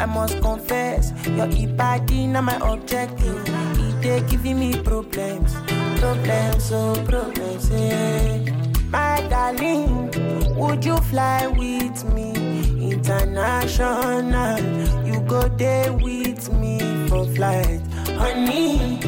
I 0.00 0.06
must 0.06 0.40
confess, 0.40 1.12
your 1.28 1.46
body 1.76 2.26
not 2.26 2.44
my 2.44 2.56
objective. 2.72 3.44
It 3.46 4.00
dey 4.02 4.20
giving 4.28 4.58
me 4.58 4.74
problems, 4.82 5.54
problems, 6.00 6.72
oh 6.72 6.96
problems, 7.06 7.70
yeah. 7.70 8.38
My 8.90 9.24
darling, 9.30 10.10
would 10.56 10.84
you 10.84 10.96
fly 10.96 11.46
with 11.46 12.04
me 12.12 12.32
international? 12.92 14.58
You 15.06 15.20
go 15.20 15.46
there 15.48 15.92
with 15.92 16.21
me 16.50 16.78
for 17.08 17.24
flight, 17.26 17.80
honey. 18.18 18.98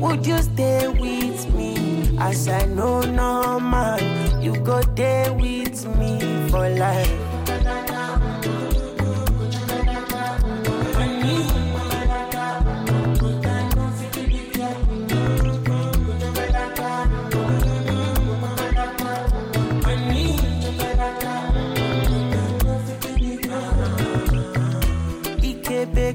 Would 0.00 0.26
you 0.26 0.38
stay 0.38 0.88
with 0.88 1.54
me? 1.54 2.18
As 2.18 2.48
I 2.48 2.66
know 2.66 3.00
no 3.00 3.58
man, 3.58 4.42
you 4.42 4.54
go 4.60 4.80
there 4.94 5.32
with 5.32 5.86
me 5.98 6.20
for 6.50 6.68
life. 6.68 7.23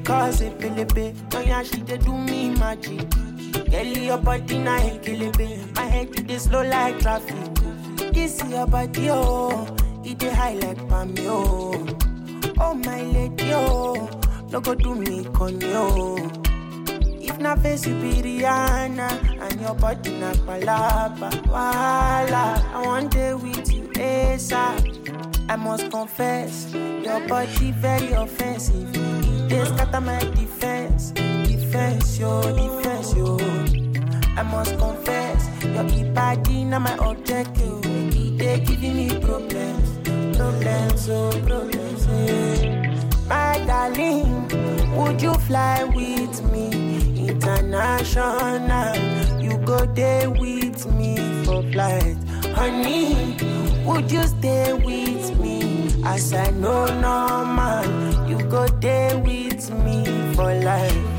Cause 0.09 0.41
it 0.41 0.57
pelebe, 0.57 1.13
oh 1.35 1.39
yeah 1.41 1.61
she 1.63 1.77
dey 1.81 1.97
do 1.97 2.17
me 2.17 2.49
magic. 2.49 3.07
Girl, 3.69 3.85
your 3.85 4.17
body 4.17 4.57
na 4.57 4.79
ekelebe, 4.79 5.75
my 5.75 5.83
head 5.83 6.09
it 6.17 6.25
dey 6.27 6.37
slow 6.39 6.63
like 6.63 6.97
traffic. 6.99 7.35
This 8.13 8.41
your 8.49 8.65
body 8.65 9.09
oh, 9.11 9.67
it 10.03 10.17
dey 10.17 10.29
high 10.33 10.53
like 10.55 10.81
palmy 10.89 11.27
oh. 11.27 11.85
Oh 12.59 12.73
my 12.73 13.03
lady 13.03 13.51
oh, 13.53 14.09
no 14.51 14.59
go 14.59 14.73
do 14.73 14.95
me 14.95 15.25
conny 15.33 15.71
oh. 15.73 16.17
If 17.21 17.37
na 17.37 17.55
face 17.55 17.85
you 17.85 17.93
be 18.01 18.13
Rihanna 18.23 19.09
and 19.45 19.61
your 19.61 19.75
body 19.75 20.11
na 20.17 20.33
palapa, 20.33 21.29
wala. 21.47 22.45
I 22.73 22.81
want 22.83 23.11
day 23.11 23.35
with 23.35 23.71
you 23.71 23.83
ASAP. 23.89 25.45
I 25.47 25.55
must 25.55 25.89
confess, 25.91 26.71
your 26.73 27.19
body 27.27 27.71
very 27.71 28.11
offensive. 28.13 28.95
It 29.51 29.53
dey 29.57 29.65
scatter 29.65 30.01
my 30.01 30.19
defense, 30.35 31.11
defense, 31.11 32.19
yo, 32.19 32.41
defense, 32.55 33.15
yo. 33.15 33.37
I 34.37 34.43
must 34.43 34.77
confess, 34.77 35.49
your 35.63 36.13
body 36.13 36.63
not 36.65 36.81
my 36.83 36.93
objective. 37.09 37.81
It 37.85 38.37
dey 38.37 38.59
giving 38.59 38.95
me 38.95 39.09
problems, 39.19 39.89
problems, 40.37 41.09
oh 41.09 41.31
problems. 41.47 42.05
Yeah. 42.07 42.95
My 43.27 43.57
darling, 43.65 44.47
would 44.95 45.19
you 45.21 45.33
fly 45.33 45.83
with 45.83 46.43
me 46.51 47.27
international? 47.27 48.95
You 49.41 49.57
go 49.65 49.83
there 49.87 50.29
with 50.29 50.85
me 50.93 51.17
for 51.43 51.63
flight, 51.71 52.17
honey. 52.53 53.35
Would 53.85 54.11
you 54.11 54.21
stay 54.27 54.73
with 54.73 55.39
me? 55.39 55.87
As 56.05 56.33
I 56.33 56.51
know 56.51 56.85
no 57.01 57.45
man, 57.45 58.08
you 58.29 58.37
go 58.43 58.67
there 58.79 59.17
with 59.17 59.71
me 59.83 60.05
for 60.35 60.53
life. 60.53 61.18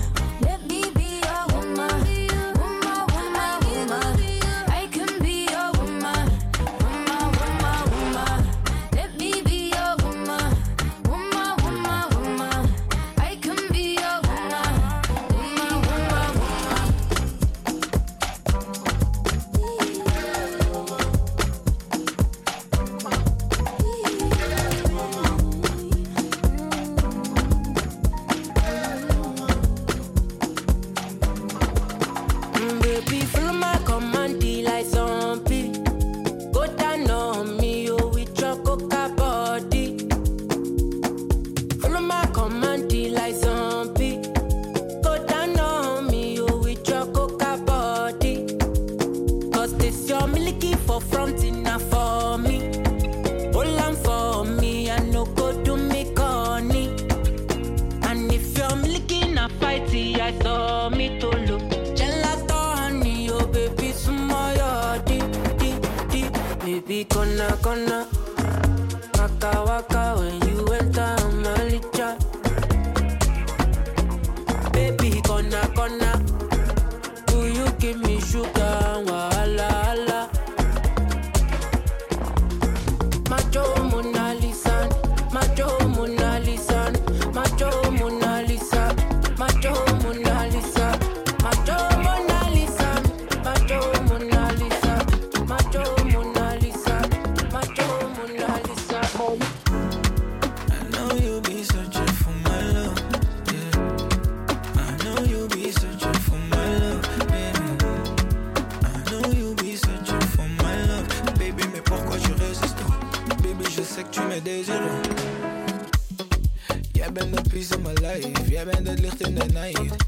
met 118.71 118.87
het 118.87 118.99
licht 118.99 119.27
in 119.27 119.35
de 119.35 119.45
night. 119.45 120.05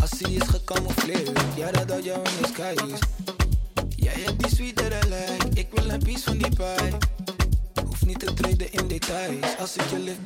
Als 0.00 0.10
hij 0.18 0.32
is 0.32 0.48
gecamoufleerd, 0.48 1.30
ja 1.56 1.70
dat 1.70 1.90
houdt 1.90 2.04
jou 2.04 2.18
in 2.18 2.42
de 2.42 2.48
skies. 2.48 2.98
Jij 3.96 4.14
hebt 4.24 4.38
die 4.38 4.54
sweetere 4.54 5.08
lijk, 5.08 5.44
ik 5.54 5.66
wil 5.74 5.90
een 5.90 6.02
piece 6.02 6.22
van 6.22 6.38
die 6.38 6.48
pie. 6.48 6.96
Hoef 7.84 8.06
niet 8.06 8.18
te 8.18 8.34
treden 8.34 8.72
in 8.72 8.88
details, 8.88 9.58
als 9.58 9.76
ik 9.76 9.90
je 9.90 9.98
lift 9.98 10.22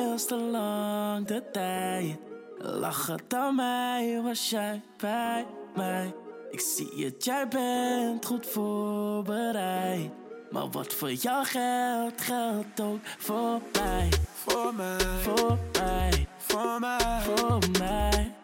veel 0.00 0.26
te 0.26 0.36
lang 0.36 1.26
de 1.26 1.42
tijd. 1.52 2.18
Lach 2.58 3.06
het 3.06 3.34
aan 3.34 3.54
mij, 3.54 4.20
was 4.22 4.50
jij 4.50 4.82
bij 4.96 5.46
mij? 5.74 6.14
Ik 6.50 6.60
zie 6.60 7.04
het, 7.04 7.24
jij 7.24 7.48
bent 7.48 8.26
goed 8.26 8.46
voorbereid. 8.46 10.10
Maar 10.50 10.70
wat 10.70 10.94
voor 10.94 11.12
jou 11.12 11.44
geldt, 11.44 12.20
geldt 12.20 12.80
ook 12.80 13.00
voor 13.18 13.60
mij. 13.72 14.08
Voor 14.32 14.74
mij. 14.74 14.98
Voor 15.22 15.58
mij. 15.72 16.26
Voor 16.36 16.80
mij. 16.80 17.20
Voor 17.20 17.58
mij. 17.78 18.34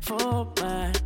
Voor 0.00 0.46
mij. 0.60 1.01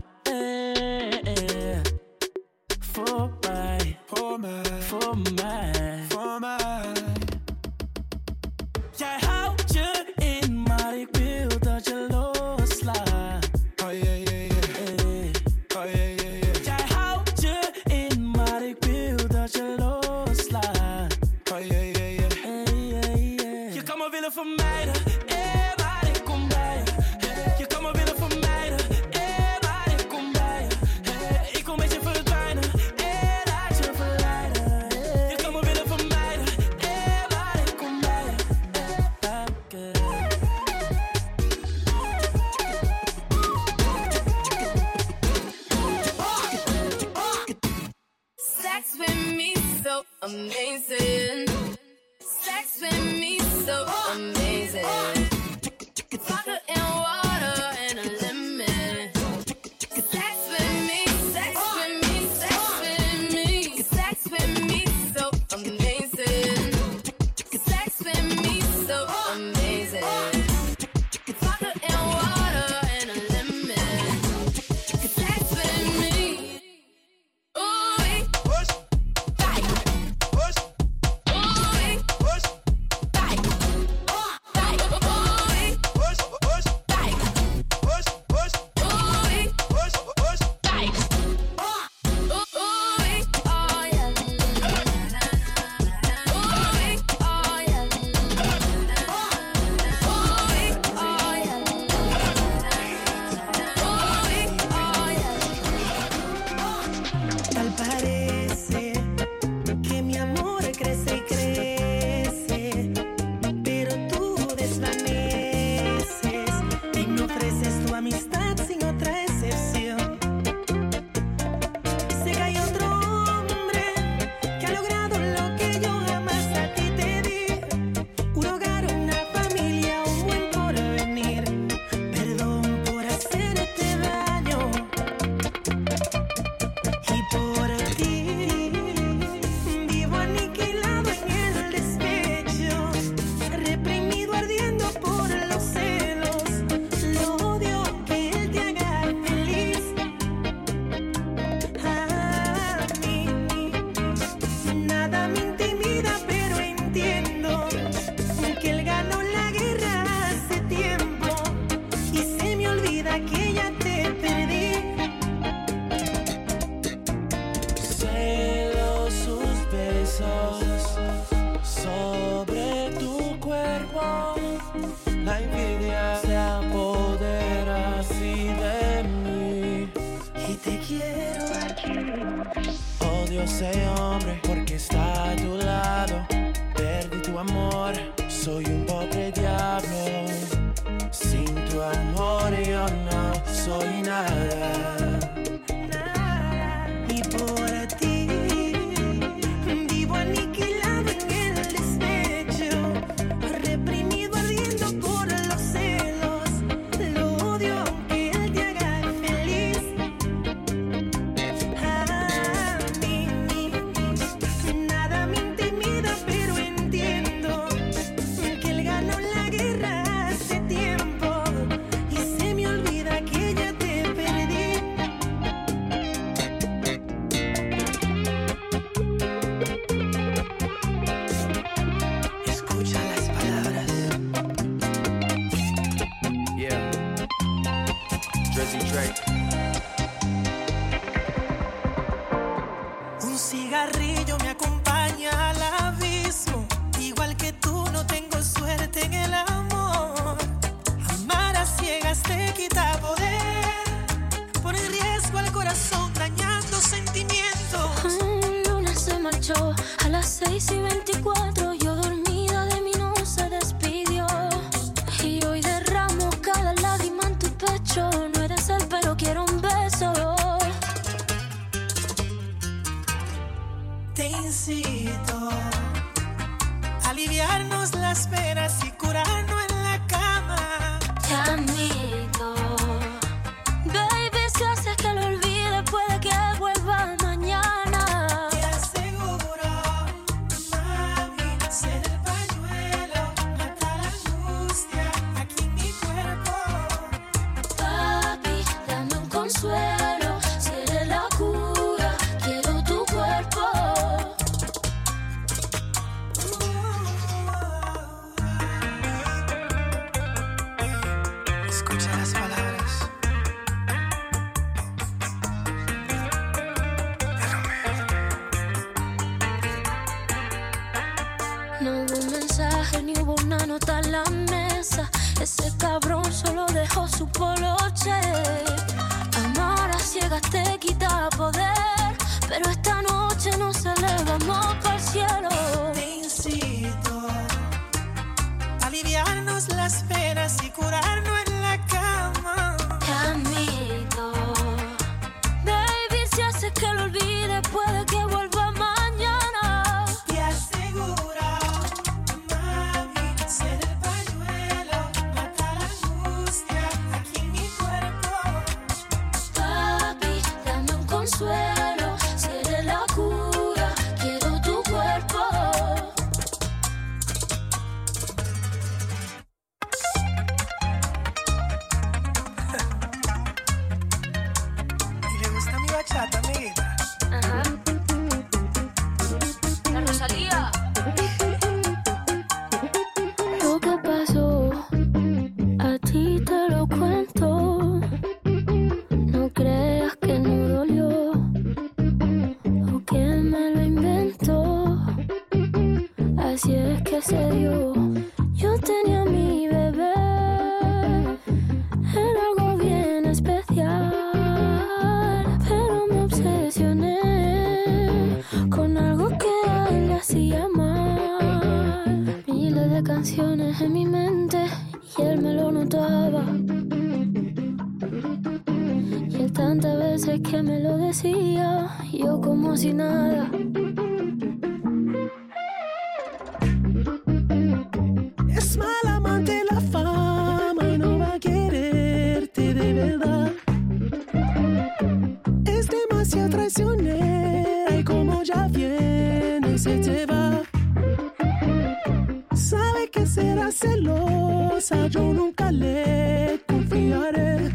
promesa 444.87 445.07
yo 445.09 445.33
nunca 445.33 445.73
le 445.73 446.61
confiaré. 446.69 447.71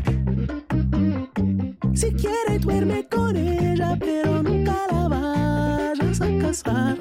Si 1.94 2.12
quiere 2.14 2.60
duerme 2.60 3.08
con 3.08 3.36
ella, 3.36 3.98
pero 4.00 4.42
nunca 4.44 4.76
la 4.92 5.08
vayas 5.08 6.22
a 6.22 6.38
casar. 6.40 6.98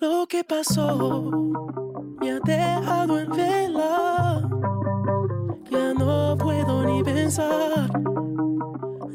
Lo 0.00 0.26
que 0.26 0.44
pasó 0.44 1.30
me 2.20 2.32
ha 2.32 2.40
dejado 2.40 3.18
en 3.20 3.30
vela. 3.30 4.48
Ya 5.70 5.94
no 5.94 6.36
puedo 6.36 6.84
ni 6.84 7.02
pensar. 7.02 7.90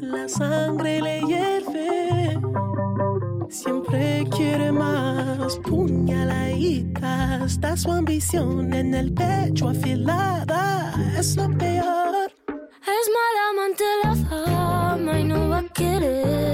La 0.00 0.28
sangre 0.28 1.00
le 1.00 1.20
hierve 1.22 2.40
Siempre 3.50 4.24
quiere 4.36 4.70
más, 4.70 5.56
puñaladitas, 5.56 7.42
está 7.52 7.76
su 7.76 7.90
ambición 7.90 8.72
en 8.72 8.94
el 8.94 9.12
pecho 9.12 9.70
afilada, 9.70 10.94
es 11.18 11.36
lo 11.36 11.48
peor. 11.58 12.30
Es 12.46 13.10
mala 13.16 13.50
amante 13.50 13.84
la 14.04 14.14
fama 14.14 15.18
y 15.18 15.24
no 15.24 15.48
va 15.48 15.58
a 15.58 15.68
querer 15.68 16.49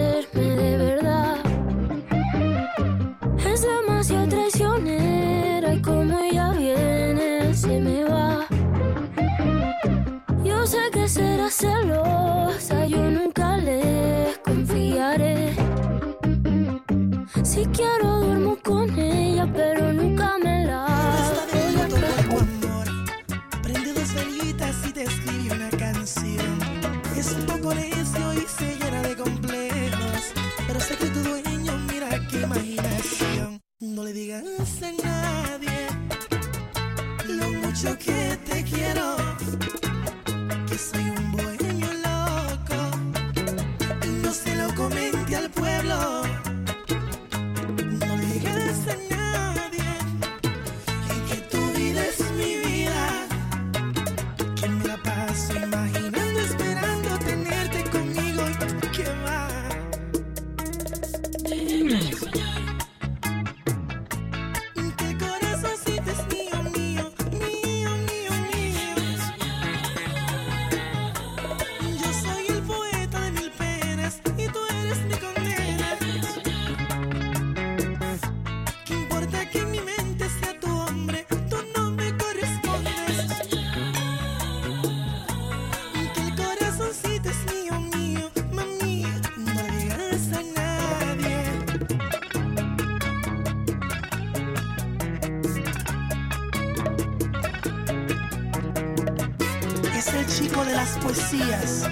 de 100.64 100.72
las 100.74 100.96
poesías 100.98 101.82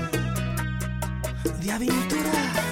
de 1.60 1.72
aventura. 1.72 2.63